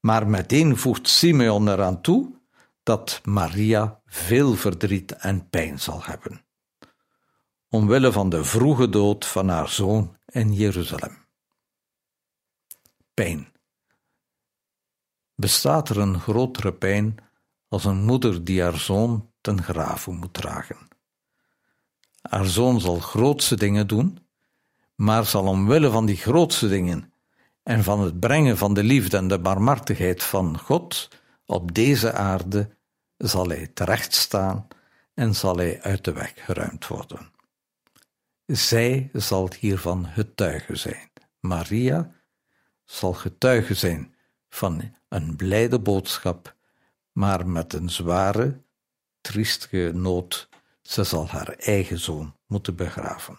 Maar 0.00 0.26
meteen 0.28 0.76
voegt 0.76 1.08
Simeon 1.08 1.68
eraan 1.68 2.00
toe 2.00 2.40
dat 2.82 3.20
Maria 3.24 4.00
veel 4.06 4.54
verdriet 4.54 5.12
en 5.12 5.48
pijn 5.48 5.80
zal 5.80 6.04
hebben, 6.04 6.44
omwille 7.68 8.12
van 8.12 8.28
de 8.28 8.44
vroege 8.44 8.88
dood 8.88 9.26
van 9.26 9.48
haar 9.48 9.68
zoon 9.68 10.16
in 10.26 10.52
Jeruzalem. 10.52 11.26
Pijn. 13.14 13.52
Bestaat 15.34 15.88
er 15.88 15.98
een 15.98 16.20
grotere 16.20 16.72
pijn 16.72 17.16
als 17.68 17.84
een 17.84 18.04
moeder 18.04 18.44
die 18.44 18.62
haar 18.62 18.78
zoon 18.78 19.30
ten 19.40 19.62
grave 19.62 20.10
moet 20.10 20.34
dragen? 20.34 20.92
Haar 22.28 22.46
zoon 22.46 22.80
zal 22.80 22.98
grootste 22.98 23.56
dingen 23.56 23.86
doen, 23.86 24.18
maar 24.94 25.24
zal 25.24 25.46
omwille 25.46 25.90
van 25.90 26.06
die 26.06 26.16
grootste 26.16 26.68
dingen 26.68 27.12
en 27.62 27.84
van 27.84 28.00
het 28.00 28.20
brengen 28.20 28.58
van 28.58 28.74
de 28.74 28.82
liefde 28.82 29.16
en 29.16 29.28
de 29.28 29.38
barmhartigheid 29.38 30.22
van 30.22 30.58
God 30.58 31.08
op 31.46 31.74
deze 31.74 32.12
aarde 32.12 32.76
zal 33.16 33.48
hij 33.48 33.70
terechtstaan 33.74 34.68
en 35.14 35.34
zal 35.34 35.56
hij 35.56 35.82
uit 35.82 36.04
de 36.04 36.12
weg 36.12 36.32
geruimd 36.36 36.86
worden. 36.86 37.32
Zij 38.46 39.10
zal 39.12 39.50
hiervan 39.60 40.06
getuige 40.06 40.76
zijn. 40.76 41.10
Maria 41.40 42.10
zal 42.84 43.12
getuige 43.12 43.74
zijn 43.74 44.14
van 44.48 44.94
een 45.08 45.36
blijde 45.36 45.80
boodschap, 45.80 46.54
maar 47.12 47.46
met 47.48 47.72
een 47.72 47.90
zware, 47.90 48.62
triestige 49.20 49.90
nood. 49.94 50.48
Ze 50.84 51.04
zal 51.04 51.28
haar 51.28 51.48
eigen 51.48 51.98
zoon 51.98 52.34
moeten 52.46 52.76
begraven. 52.76 53.38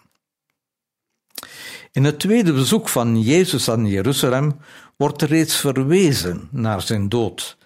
In 1.92 2.04
het 2.04 2.18
tweede 2.18 2.52
bezoek 2.52 2.88
van 2.88 3.20
Jezus 3.20 3.68
aan 3.68 3.86
Jeruzalem 3.86 4.56
wordt 4.96 5.22
er 5.22 5.28
reeds 5.28 5.56
verwezen 5.56 6.48
naar 6.50 6.82
zijn 6.82 7.08
dood 7.08 7.56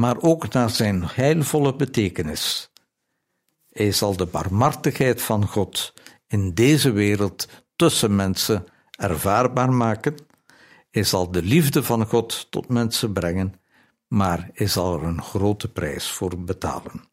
maar 0.00 0.20
ook 0.20 0.52
naar 0.52 0.70
zijn 0.70 1.04
heilvolle 1.06 1.76
betekenis. 1.76 2.70
Hij 3.70 3.92
zal 3.92 4.16
de 4.16 4.26
barmhartigheid 4.26 5.22
van 5.22 5.46
God 5.46 5.94
in 6.26 6.54
deze 6.54 6.92
wereld 6.92 7.48
tussen 7.76 8.16
mensen 8.16 8.66
ervaarbaar 8.90 9.72
maken. 9.72 10.14
Hij 10.90 11.04
zal 11.04 11.30
de 11.30 11.42
liefde 11.42 11.82
van 11.82 12.06
God 12.06 12.46
tot 12.50 12.68
mensen 12.68 13.12
brengen, 13.12 13.60
maar 14.08 14.50
hij 14.52 14.66
zal 14.66 14.94
er 14.94 15.02
een 15.02 15.22
grote 15.22 15.68
prijs 15.68 16.10
voor 16.10 16.38
betalen. 16.38 17.09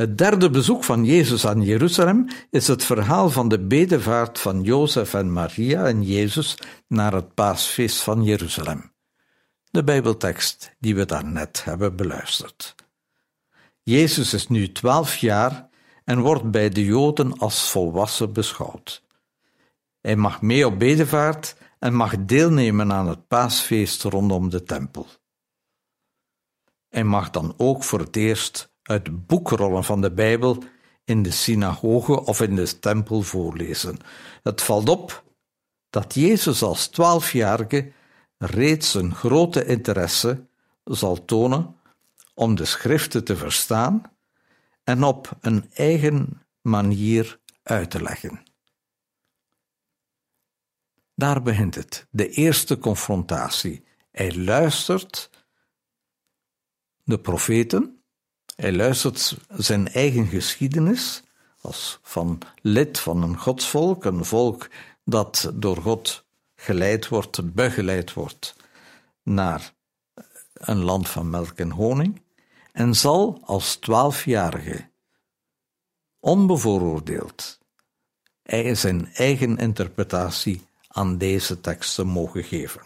Het 0.00 0.18
derde 0.18 0.50
bezoek 0.50 0.84
van 0.84 1.04
Jezus 1.04 1.46
aan 1.46 1.62
Jeruzalem 1.62 2.26
is 2.50 2.66
het 2.66 2.84
verhaal 2.84 3.30
van 3.30 3.48
de 3.48 3.58
bedevaart 3.66 4.38
van 4.38 4.62
Jozef 4.62 5.14
en 5.14 5.32
Maria 5.32 5.86
en 5.86 6.02
Jezus 6.02 6.58
naar 6.86 7.12
het 7.12 7.34
paasfeest 7.34 8.02
van 8.02 8.24
Jeruzalem. 8.24 8.92
de 9.70 9.84
Bijbeltekst 9.84 10.76
die 10.78 10.94
we 10.94 11.04
daarnet 11.04 11.64
hebben 11.64 11.96
beluisterd. 11.96 12.74
Jezus 13.82 14.34
is 14.34 14.48
nu 14.48 14.72
twaalf 14.72 15.16
jaar 15.16 15.68
en 16.04 16.20
wordt 16.20 16.50
bij 16.50 16.68
de 16.68 16.84
Joden 16.84 17.38
als 17.38 17.70
volwassen 17.70 18.32
beschouwd. 18.32 19.04
Hij 20.00 20.16
mag 20.16 20.42
mee 20.42 20.66
op 20.66 20.78
bedevaart 20.78 21.56
en 21.78 21.94
mag 21.94 22.24
deelnemen 22.24 22.92
aan 22.92 23.08
het 23.08 23.28
paasfeest 23.28 24.02
rondom 24.02 24.50
de 24.50 24.62
tempel. 24.62 25.06
Hij 26.88 27.04
mag 27.04 27.30
dan 27.30 27.54
ook 27.56 27.84
voor 27.84 27.98
het 27.98 28.16
eerst 28.16 28.69
uit 28.90 29.26
boekrollen 29.26 29.84
van 29.84 30.00
de 30.00 30.12
Bijbel 30.12 30.62
in 31.04 31.22
de 31.22 31.30
synagoge 31.30 32.24
of 32.24 32.40
in 32.40 32.54
de 32.54 32.78
tempel 32.78 33.22
voorlezen. 33.22 33.96
Het 34.42 34.62
valt 34.62 34.88
op 34.88 35.24
dat 35.90 36.14
Jezus 36.14 36.62
als 36.62 36.86
twaalfjarige 36.86 37.92
reeds 38.38 38.94
een 38.94 39.14
grote 39.14 39.64
interesse 39.64 40.46
zal 40.84 41.24
tonen 41.24 41.76
om 42.34 42.54
de 42.54 42.64
schriften 42.64 43.24
te 43.24 43.36
verstaan 43.36 44.02
en 44.84 45.02
op 45.02 45.36
een 45.40 45.70
eigen 45.72 46.42
manier 46.60 47.40
uit 47.62 47.90
te 47.90 48.02
leggen. 48.02 48.42
Daar 51.14 51.42
begint 51.42 51.74
het, 51.74 52.06
de 52.10 52.28
eerste 52.28 52.78
confrontatie. 52.78 53.84
Hij 54.10 54.36
luistert 54.36 55.30
de 57.04 57.18
profeten, 57.18 57.99
hij 58.60 58.72
luistert 58.72 59.36
zijn 59.48 59.88
eigen 59.88 60.26
geschiedenis 60.26 61.22
als 61.60 61.98
van 62.02 62.38
lid 62.62 62.98
van 62.98 63.22
een 63.22 63.38
godsvolk, 63.38 64.04
een 64.04 64.24
volk 64.24 64.68
dat 65.04 65.50
door 65.54 65.76
God 65.76 66.24
geleid 66.56 67.08
wordt, 67.08 67.54
begeleid 67.54 68.12
wordt 68.12 68.54
naar 69.22 69.72
een 70.54 70.82
land 70.82 71.08
van 71.08 71.30
melk 71.30 71.58
en 71.58 71.70
honing, 71.70 72.20
en 72.72 72.94
zal 72.94 73.40
als 73.44 73.76
twaalfjarige 73.76 74.88
onbevooroordeeld 76.18 77.58
zijn 78.72 79.08
eigen 79.14 79.56
interpretatie 79.56 80.62
aan 80.88 81.18
deze 81.18 81.60
teksten 81.60 82.06
mogen 82.06 82.44
geven. 82.44 82.82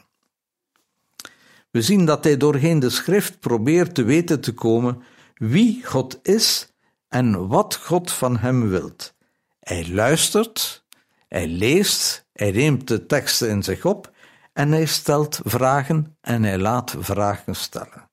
We 1.71 1.83
zien 1.83 2.07
dat 2.07 2.25
hij 2.25 2.37
doorheen 2.37 2.79
de 2.79 2.91
schrift 2.91 3.41
probeert 3.41 3.95
te 3.95 4.03
weten 4.03 4.41
te 4.41 4.55
komen 4.55 5.03
wie 5.35 5.85
God 5.85 6.19
is 6.23 6.73
en 7.09 7.49
wat 7.49 7.77
God 7.77 8.13
van 8.13 8.37
hem 8.39 8.69
wilt. 8.69 9.15
Hij 9.61 9.89
luistert, 9.89 10.85
hij 11.29 11.49
leest, 11.49 12.27
hij 12.33 12.51
neemt 12.51 12.89
de 12.89 13.07
teksten 13.07 13.49
in 13.49 13.63
zich 13.63 13.85
op 13.85 14.13
en 14.53 14.73
hij 14.73 14.87
stelt 14.87 15.41
vragen 15.45 16.17
en 16.21 16.43
hij 16.43 16.59
laat 16.59 16.95
vragen 16.99 17.57
stellen. 17.57 18.11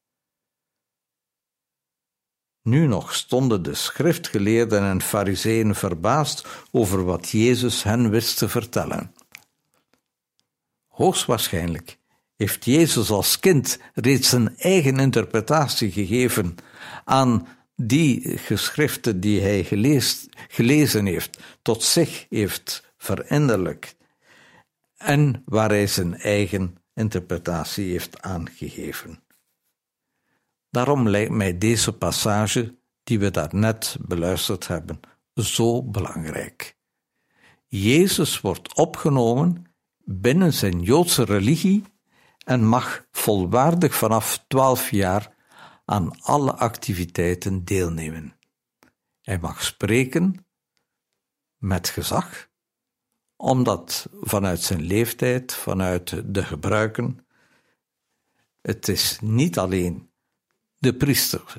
Nu 2.64 2.88
nog 2.88 3.14
stonden 3.16 3.64
de 3.64 3.74
schriftgeleerden 3.74 4.84
en 4.84 5.02
fariseeën 5.02 5.76
verbaasd 5.76 6.48
over 6.72 7.04
wat 7.06 7.30
Jezus 7.30 7.84
hen 7.84 8.10
wist 8.10 8.38
te 8.38 8.50
vertellen. 8.50 9.14
Hoogstwaarschijnlijk 10.88 12.00
heeft 12.42 12.66
Jezus 12.66 13.10
als 13.10 13.40
kind 13.40 13.80
reeds 13.94 14.30
zijn 14.30 14.58
eigen 14.58 15.00
interpretatie 15.00 15.92
gegeven 15.92 16.56
aan 17.06 17.48
die 17.76 18.38
geschriften 18.38 19.20
die 19.20 19.42
hij 19.42 19.64
gelezen 20.48 21.06
heeft, 21.06 21.40
tot 21.62 21.84
zich 21.84 22.26
heeft 22.30 22.94
verinnerlijkt 22.98 23.96
en 24.98 25.44
waar 25.46 25.70
hij 25.70 25.88
zijn 25.88 26.18
eigen 26.18 26.78
interpretatie 26.94 27.92
heeft 27.92 28.22
aangegeven. 28.22 29.24
Daarom 30.70 31.10
lijkt 31.10 31.32
mij 31.32 31.58
deze 31.58 31.94
passage, 31.94 32.76
die 33.04 33.20
we 33.20 33.32
daarnet 33.32 33.98
beluisterd 34.00 34.68
hebben, 34.68 35.00
zo 35.36 35.84
belangrijk. 35.84 36.76
Jezus 37.68 38.42
wordt 38.42 38.76
opgenomen 38.76 39.66
binnen 40.04 40.54
zijn 40.54 40.82
Joodse 40.82 41.24
religie 41.24 41.84
en 42.52 42.66
mag 42.66 43.06
volwaardig 43.12 43.96
vanaf 43.96 44.44
twaalf 44.48 44.90
jaar 44.90 45.36
aan 45.86 46.22
alle 46.22 46.54
activiteiten 46.54 47.66
deelnemen. 47.66 48.38
Hij 49.22 49.40
mag 49.40 49.64
spreken 49.64 50.46
met 51.58 51.90
gezag, 51.90 52.50
omdat 53.36 54.10
vanuit 54.22 54.62
zijn 54.62 54.82
leeftijd, 54.82 55.54
vanuit 55.54 56.34
de 56.34 56.44
gebruiken, 56.44 57.26
het 58.62 58.88
is 58.88 59.20
niet 59.22 59.58
alleen 59.58 60.12
de 60.78 60.96
priesters, 60.96 61.58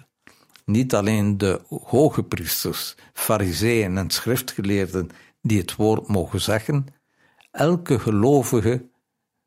niet 0.64 0.94
alleen 0.94 1.38
de 1.38 1.60
hoge 1.68 2.24
priesters, 2.24 2.94
fariseeën 3.12 3.98
en 3.98 4.10
schriftgeleerden 4.10 5.10
die 5.40 5.60
het 5.60 5.76
woord 5.76 6.08
mogen 6.08 6.40
zeggen, 6.40 6.86
elke 7.50 7.98
gelovige 7.98 8.90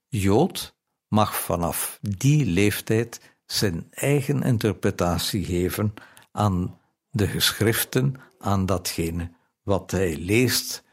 Jood 0.07 0.74
mag 1.15 1.35
vanaf 1.41 1.99
die 2.01 2.45
leeftijd 2.45 3.19
zijn 3.45 3.87
eigen 3.91 4.43
interpretatie 4.43 5.45
geven 5.45 5.93
aan 6.31 6.79
de 7.09 7.27
geschriften, 7.27 8.15
aan 8.39 8.65
datgene 8.65 9.31
wat 9.63 9.91
hij 9.91 10.17
leest, 10.17 10.83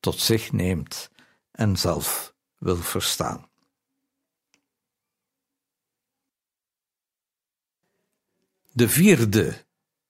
tot 0.00 0.20
zich 0.20 0.52
neemt 0.52 1.10
en 1.50 1.76
zelf 1.76 2.34
wil 2.58 2.76
verstaan. 2.76 3.50
De 8.72 8.88
vierde, 8.88 9.64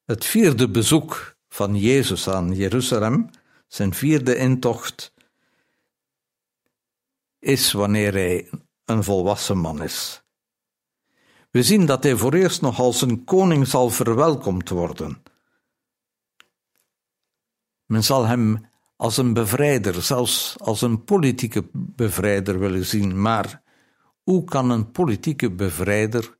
het 0.04 0.24
vierde 0.24 0.70
bezoek 0.70 1.36
van 1.48 1.76
Jezus 1.76 2.28
aan 2.28 2.54
Jeruzalem, 2.54 3.30
zijn 3.66 3.94
vierde 3.94 4.36
intocht, 4.36 5.14
is 7.38 7.72
wanneer 7.72 8.12
hij 8.12 8.50
een 8.84 9.04
volwassen 9.04 9.58
man 9.58 9.82
is. 9.82 10.22
We 11.50 11.62
zien 11.62 11.86
dat 11.86 12.02
hij 12.02 12.16
voor 12.16 12.34
eerst 12.34 12.60
nog 12.60 12.80
als 12.80 13.02
een 13.02 13.24
koning 13.24 13.66
zal 13.66 13.90
verwelkomd 13.90 14.68
worden. 14.68 15.22
Men 17.86 18.04
zal 18.04 18.26
hem 18.26 18.66
als 18.96 19.16
een 19.16 19.32
bevrijder, 19.32 20.02
zelfs 20.02 20.58
als 20.58 20.82
een 20.82 21.04
politieke 21.04 21.68
bevrijder 21.72 22.58
willen 22.58 22.84
zien, 22.84 23.20
maar 23.20 23.62
hoe 24.22 24.44
kan 24.44 24.70
een 24.70 24.90
politieke 24.90 25.50
bevrijder 25.50 26.36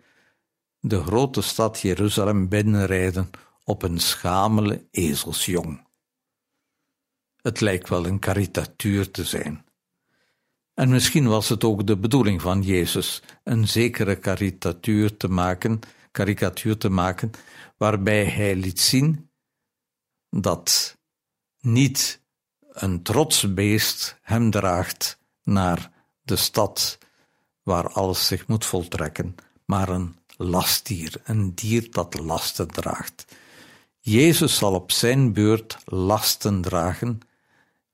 de 0.80 1.02
grote 1.02 1.40
stad 1.42 1.80
Jeruzalem 1.80 2.48
binnenrijden 2.48 3.30
op 3.64 3.82
een 3.82 3.98
schamele 3.98 4.86
ezelsjong? 4.90 5.86
Het 7.36 7.60
lijkt 7.60 7.88
wel 7.88 8.06
een 8.06 8.18
karikatuur 8.18 9.10
te 9.10 9.24
zijn. 9.24 9.64
En 10.74 10.88
misschien 10.88 11.26
was 11.28 11.48
het 11.48 11.64
ook 11.64 11.86
de 11.86 11.96
bedoeling 11.96 12.40
van 12.42 12.62
Jezus 12.62 13.22
een 13.44 13.68
zekere 13.68 14.16
karikatuur 14.16 15.16
te 15.16 15.28
maken, 15.28 15.80
karikatuur 16.10 16.78
te 16.78 16.88
maken, 16.88 17.30
waarbij 17.76 18.24
hij 18.24 18.56
liet 18.56 18.80
zien 18.80 19.30
dat 20.30 20.98
niet 21.60 22.20
een 22.60 23.02
trots 23.02 23.54
beest 23.54 24.18
hem 24.22 24.50
draagt 24.50 25.18
naar 25.42 25.90
de 26.22 26.36
stad 26.36 26.98
waar 27.62 27.88
alles 27.88 28.26
zich 28.26 28.46
moet 28.46 28.64
voltrekken, 28.64 29.34
maar 29.64 29.88
een 29.88 30.16
lastdier, 30.36 31.20
een 31.24 31.54
dier 31.54 31.90
dat 31.90 32.18
lasten 32.18 32.68
draagt. 32.68 33.24
Jezus 33.98 34.56
zal 34.56 34.74
op 34.74 34.92
zijn 34.92 35.32
beurt 35.32 35.78
lasten 35.84 36.60
dragen, 36.60 37.18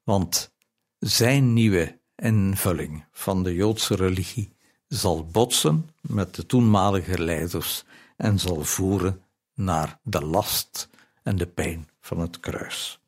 want 0.03 0.53
zijn 0.99 1.53
nieuwe 1.53 1.98
invulling 2.23 3.05
van 3.11 3.43
de 3.43 3.55
Joodse 3.55 3.95
religie 3.95 4.57
zal 4.89 5.27
botsen 5.27 5.91
met 6.01 6.35
de 6.35 6.47
toenmalige 6.47 7.19
leiders 7.19 7.85
en 8.17 8.39
zal 8.39 8.65
voeren 8.65 9.25
naar 9.55 10.01
de 10.03 10.25
last 10.25 10.89
en 11.23 11.37
de 11.37 11.47
pijn 11.47 11.89
van 12.01 12.19
het 12.21 12.41
kruis. 12.41 13.01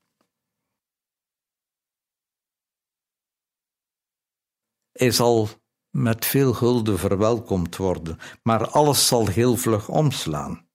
Hij 4.92 5.10
zal 5.10 5.48
met 5.90 6.26
veel 6.26 6.56
hulde 6.56 6.98
verwelkomd 6.98 7.76
worden, 7.76 8.18
maar 8.42 8.68
alles 8.68 9.06
zal 9.06 9.26
heel 9.26 9.56
vlug 9.56 9.88
omslaan. 9.88 10.68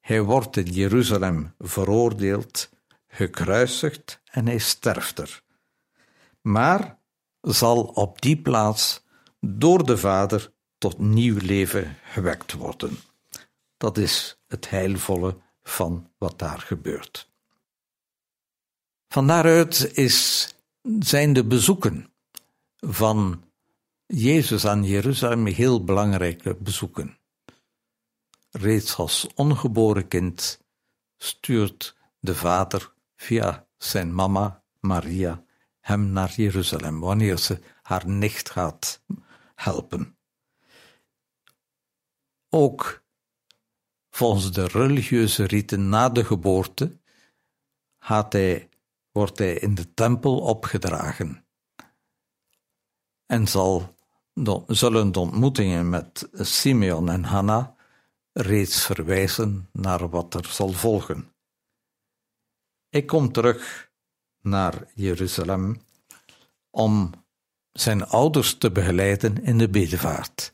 Hij 0.00 0.22
wordt 0.22 0.56
in 0.56 0.72
Jeruzalem 0.72 1.54
veroordeeld, 1.58 2.70
gekruisigd 3.06 4.20
en 4.24 4.46
hij 4.46 4.58
sterft 4.58 5.18
er. 5.18 5.42
Maar 6.40 6.98
zal 7.52 7.82
op 7.82 8.22
die 8.22 8.36
plaats 8.36 9.04
door 9.40 9.86
de 9.86 9.98
Vader 9.98 10.52
tot 10.78 10.98
nieuw 10.98 11.38
leven 11.38 11.96
gewekt 12.04 12.52
worden. 12.52 12.98
Dat 13.76 13.98
is 13.98 14.38
het 14.46 14.70
heilvolle 14.70 15.36
van 15.62 16.10
wat 16.18 16.38
daar 16.38 16.60
gebeurt. 16.60 17.30
Van 19.08 19.26
daaruit 19.26 19.90
is, 19.96 20.48
zijn 20.98 21.32
de 21.32 21.44
bezoeken 21.44 22.12
van 22.76 23.44
Jezus 24.06 24.66
aan 24.66 24.84
Jeruzalem 24.84 25.46
heel 25.46 25.84
belangrijke 25.84 26.54
bezoeken. 26.54 27.18
Reeds 28.50 28.96
als 28.96 29.26
ongeboren 29.34 30.08
kind 30.08 30.60
stuurt 31.16 31.96
de 32.20 32.34
vader 32.34 32.92
via 33.16 33.66
zijn 33.76 34.14
mama 34.14 34.62
Maria 34.80 35.44
hem 35.86 36.10
naar 36.10 36.32
Jeruzalem 36.32 37.00
wanneer 37.00 37.38
ze 37.38 37.60
haar 37.82 38.08
nicht 38.08 38.50
gaat 38.50 39.04
helpen. 39.54 40.18
Ook 42.48 43.04
volgens 44.10 44.52
de 44.52 44.66
religieuze 44.66 45.44
riten 45.44 45.88
na 45.88 46.08
de 46.08 46.24
geboorte 46.24 47.00
hij, 47.98 48.68
wordt 49.12 49.38
hij 49.38 49.54
in 49.54 49.74
de 49.74 49.94
tempel 49.94 50.38
opgedragen 50.40 51.46
en 53.26 53.46
zal, 53.46 53.94
zullen 54.66 55.12
de 55.12 55.18
ontmoetingen 55.18 55.88
met 55.88 56.28
Simeon 56.32 57.10
en 57.10 57.24
Hanna 57.24 57.76
reeds 58.32 58.84
verwijzen 58.84 59.68
naar 59.72 60.08
wat 60.08 60.34
er 60.34 60.46
zal 60.46 60.72
volgen. 60.72 61.32
Ik 62.88 63.06
kom 63.06 63.32
terug 63.32 63.85
naar 64.46 64.74
Jeruzalem 64.94 65.80
om 66.70 67.10
zijn 67.72 68.06
ouders 68.06 68.54
te 68.54 68.70
begeleiden 68.70 69.42
in 69.44 69.58
de 69.58 69.68
bedevaart. 69.68 70.52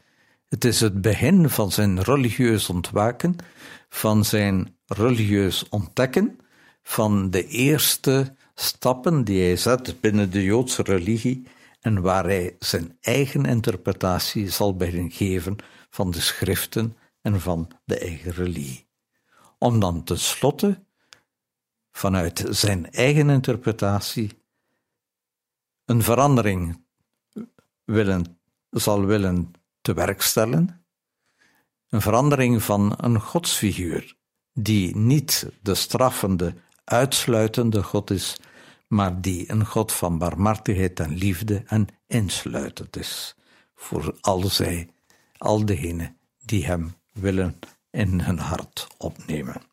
Het 0.49 0.65
is 0.65 0.81
het 0.81 1.01
begin 1.01 1.51
van 1.51 1.73
zijn 1.73 2.03
religieus 2.03 2.69
ontwaken, 2.69 3.37
van 3.89 4.25
zijn 4.25 4.77
religieus 4.87 5.69
ontdekken, 5.69 6.39
van 6.83 7.31
de 7.31 7.47
eerste 7.47 8.35
stappen 8.55 9.25
die 9.25 9.43
hij 9.43 9.57
zet 9.57 10.01
binnen 10.01 10.31
de 10.31 10.43
Joodse 10.43 10.83
religie 10.83 11.47
en 11.81 12.03
waar 12.03 12.25
hij 12.25 12.57
zijn 12.59 12.97
eigen 13.01 13.45
interpretatie 13.45 14.51
zal 14.51 14.77
bij 14.77 15.07
geven 15.09 15.57
van 15.91 16.11
de 16.11 16.21
schriften 16.21 16.97
en 17.23 17.41
van 17.41 17.69
de 17.85 17.99
eigen 17.99 18.33
religie. 18.33 18.87
Om 19.59 19.81
dan 19.81 20.05
tenslotte 20.05 20.85
vanuit 21.93 22.45
zijn 22.49 22.91
eigen 22.91 23.31
interpretatie 23.31 24.43
een 25.85 26.03
verandering 26.03 26.85
willen, 27.85 28.39
zal 28.71 29.05
willen 29.05 29.53
te 29.81 29.95
werk 29.95 30.23
stellen, 30.23 30.85
een 31.89 32.01
verandering 32.01 32.63
van 32.63 32.95
een 32.97 33.21
godsfiguur, 33.21 34.17
die 34.53 34.97
niet 34.97 35.51
de 35.63 35.75
straffende, 35.75 36.55
uitsluitende 36.85 37.83
God 37.83 38.11
is, 38.11 38.37
maar 38.87 39.21
die 39.21 39.51
een 39.51 39.67
God 39.67 39.93
van 39.93 40.19
barmhartigheid 40.19 41.01
en 41.01 41.15
liefde 41.15 41.63
en 41.67 41.87
insluitend 42.07 42.97
is 42.97 43.37
voor 43.75 44.17
al 44.21 44.43
zij, 44.43 44.89
al 45.37 45.65
degenen 45.65 46.17
die 46.45 46.67
hem 46.67 46.95
willen 47.13 47.59
in 47.91 48.21
hun 48.21 48.39
hart 48.39 48.87
opnemen. 48.99 49.72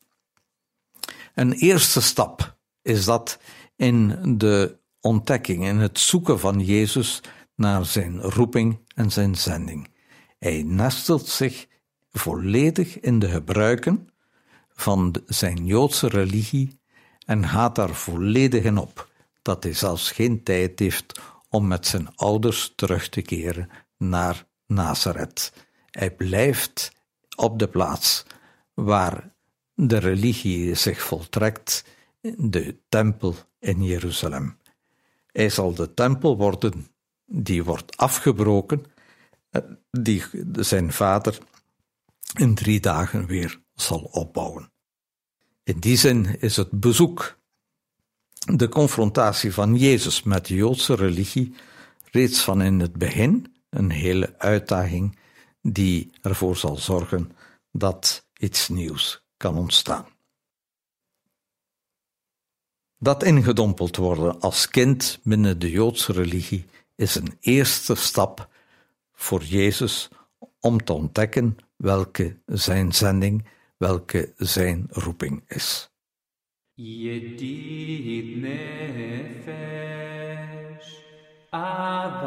Een 1.40 1.52
eerste 1.52 2.02
stap 2.02 2.58
is 2.82 3.06
dat 3.06 3.40
in 3.76 4.20
de 4.38 4.78
ontdekking, 5.02 5.66
in 5.66 5.78
het 5.78 6.00
zoeken 6.00 6.40
van 6.40 6.60
Jezus 6.60 7.22
naar 7.56 7.86
zijn 7.86 8.22
roeping 8.22 8.80
en 8.96 9.12
zijn 9.12 9.36
zending. 9.36 9.90
Hij 10.40 10.64
nestelt 10.64 11.28
zich 11.28 11.68
volledig 12.12 13.00
in 13.00 13.20
de 13.20 13.30
gebruiken 13.30 14.10
van 14.74 15.16
zijn 15.26 15.66
Joodse 15.66 16.08
religie 16.08 16.80
en 17.26 17.48
gaat 17.48 17.76
daar 17.76 17.96
volledig 17.96 18.64
in 18.64 18.78
op, 18.78 19.10
dat 19.42 19.64
hij 19.64 19.74
zelfs 19.74 20.12
geen 20.12 20.44
tijd 20.44 20.80
heeft 20.80 21.20
om 21.50 21.68
met 21.68 21.88
zijn 21.88 22.16
ouders 22.16 22.74
terug 22.76 23.10
te 23.10 23.22
keren 23.22 23.70
naar 23.98 24.46
Nazareth. 24.68 25.54
Hij 25.92 26.12
blijft 26.12 26.92
op 27.36 27.60
de 27.60 27.68
plaats 27.68 28.26
waar 28.74 29.38
de 29.88 29.98
religie 29.98 30.76
zich 30.76 31.02
voltrekt, 31.02 31.84
de 32.38 32.78
tempel 32.90 33.36
in 33.60 33.84
Jeruzalem. 33.84 34.58
Hij 35.32 35.50
zal 35.50 35.74
de 35.74 35.94
tempel 35.94 36.38
worden, 36.38 36.88
die 37.26 37.64
wordt 37.64 37.98
afgebroken, 37.98 38.86
eh, 39.50 39.62
die 39.92 40.24
zijn 40.52 40.94
vader 40.94 41.38
in 42.38 42.56
drie 42.56 42.80
dagen 42.80 43.26
weer 43.26 43.62
zal 43.76 44.00
opbouwen. 44.00 44.72
In 45.64 45.80
die 45.80 45.98
zin 45.98 46.40
is 46.40 46.56
het 46.56 46.80
bezoek, 46.80 47.38
de 48.46 48.70
confrontatie 48.70 49.54
van 49.54 49.76
Jezus 49.76 50.24
met 50.24 50.46
de 50.46 50.56
Joodse 50.56 50.96
religie, 50.96 51.54
reeds 52.12 52.42
van 52.42 52.62
in 52.62 52.80
het 52.80 52.94
begin 52.94 53.56
een 53.70 53.90
hele 53.90 54.36
uitdaging 54.38 55.20
die 55.62 56.12
ervoor 56.22 56.58
zal 56.58 56.78
zorgen 56.78 57.32
dat 57.72 58.28
iets 58.38 58.70
nieuws 58.70 59.28
kan 59.40 59.58
ontstaan. 59.58 60.06
Dat 62.98 63.24
ingedompeld 63.24 63.96
worden 63.96 64.40
als 64.40 64.70
kind 64.70 65.20
binnen 65.24 65.60
de 65.60 65.72
Joodse 65.72 66.12
religie 66.12 66.66
is 66.96 67.16
een 67.16 67.38
eerste 67.40 67.96
stap 67.96 68.50
voor 69.14 69.44
Jezus 69.44 70.10
om 70.60 70.84
te 70.84 70.94
ontdekken 70.94 71.58
welke 71.76 72.38
zijn 72.46 72.94
zending, 72.94 73.48
welke 73.78 74.34
zijn 74.38 74.88
roeping 74.90 75.44
is. 75.48 75.90
Nefesh, 78.36 78.60
אל 81.54 82.20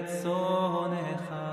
רצונך 0.00 1.49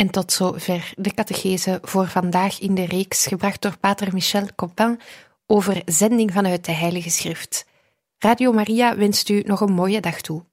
En 0.00 0.10
tot 0.10 0.32
zover 0.32 0.92
de 0.96 1.14
catechese 1.14 1.78
voor 1.82 2.08
vandaag 2.08 2.60
in 2.60 2.74
de 2.74 2.84
reeks, 2.84 3.26
gebracht 3.26 3.62
door 3.62 3.78
Pater 3.78 4.08
Michel 4.12 4.46
Copin 4.56 5.00
over 5.46 5.82
zending 5.84 6.32
vanuit 6.32 6.64
de 6.64 6.72
Heilige 6.72 7.10
Schrift. 7.10 7.66
Radio 8.18 8.52
Maria 8.52 8.96
wenst 8.96 9.28
u 9.28 9.42
nog 9.46 9.60
een 9.60 9.72
mooie 9.72 10.00
dag 10.00 10.20
toe. 10.20 10.44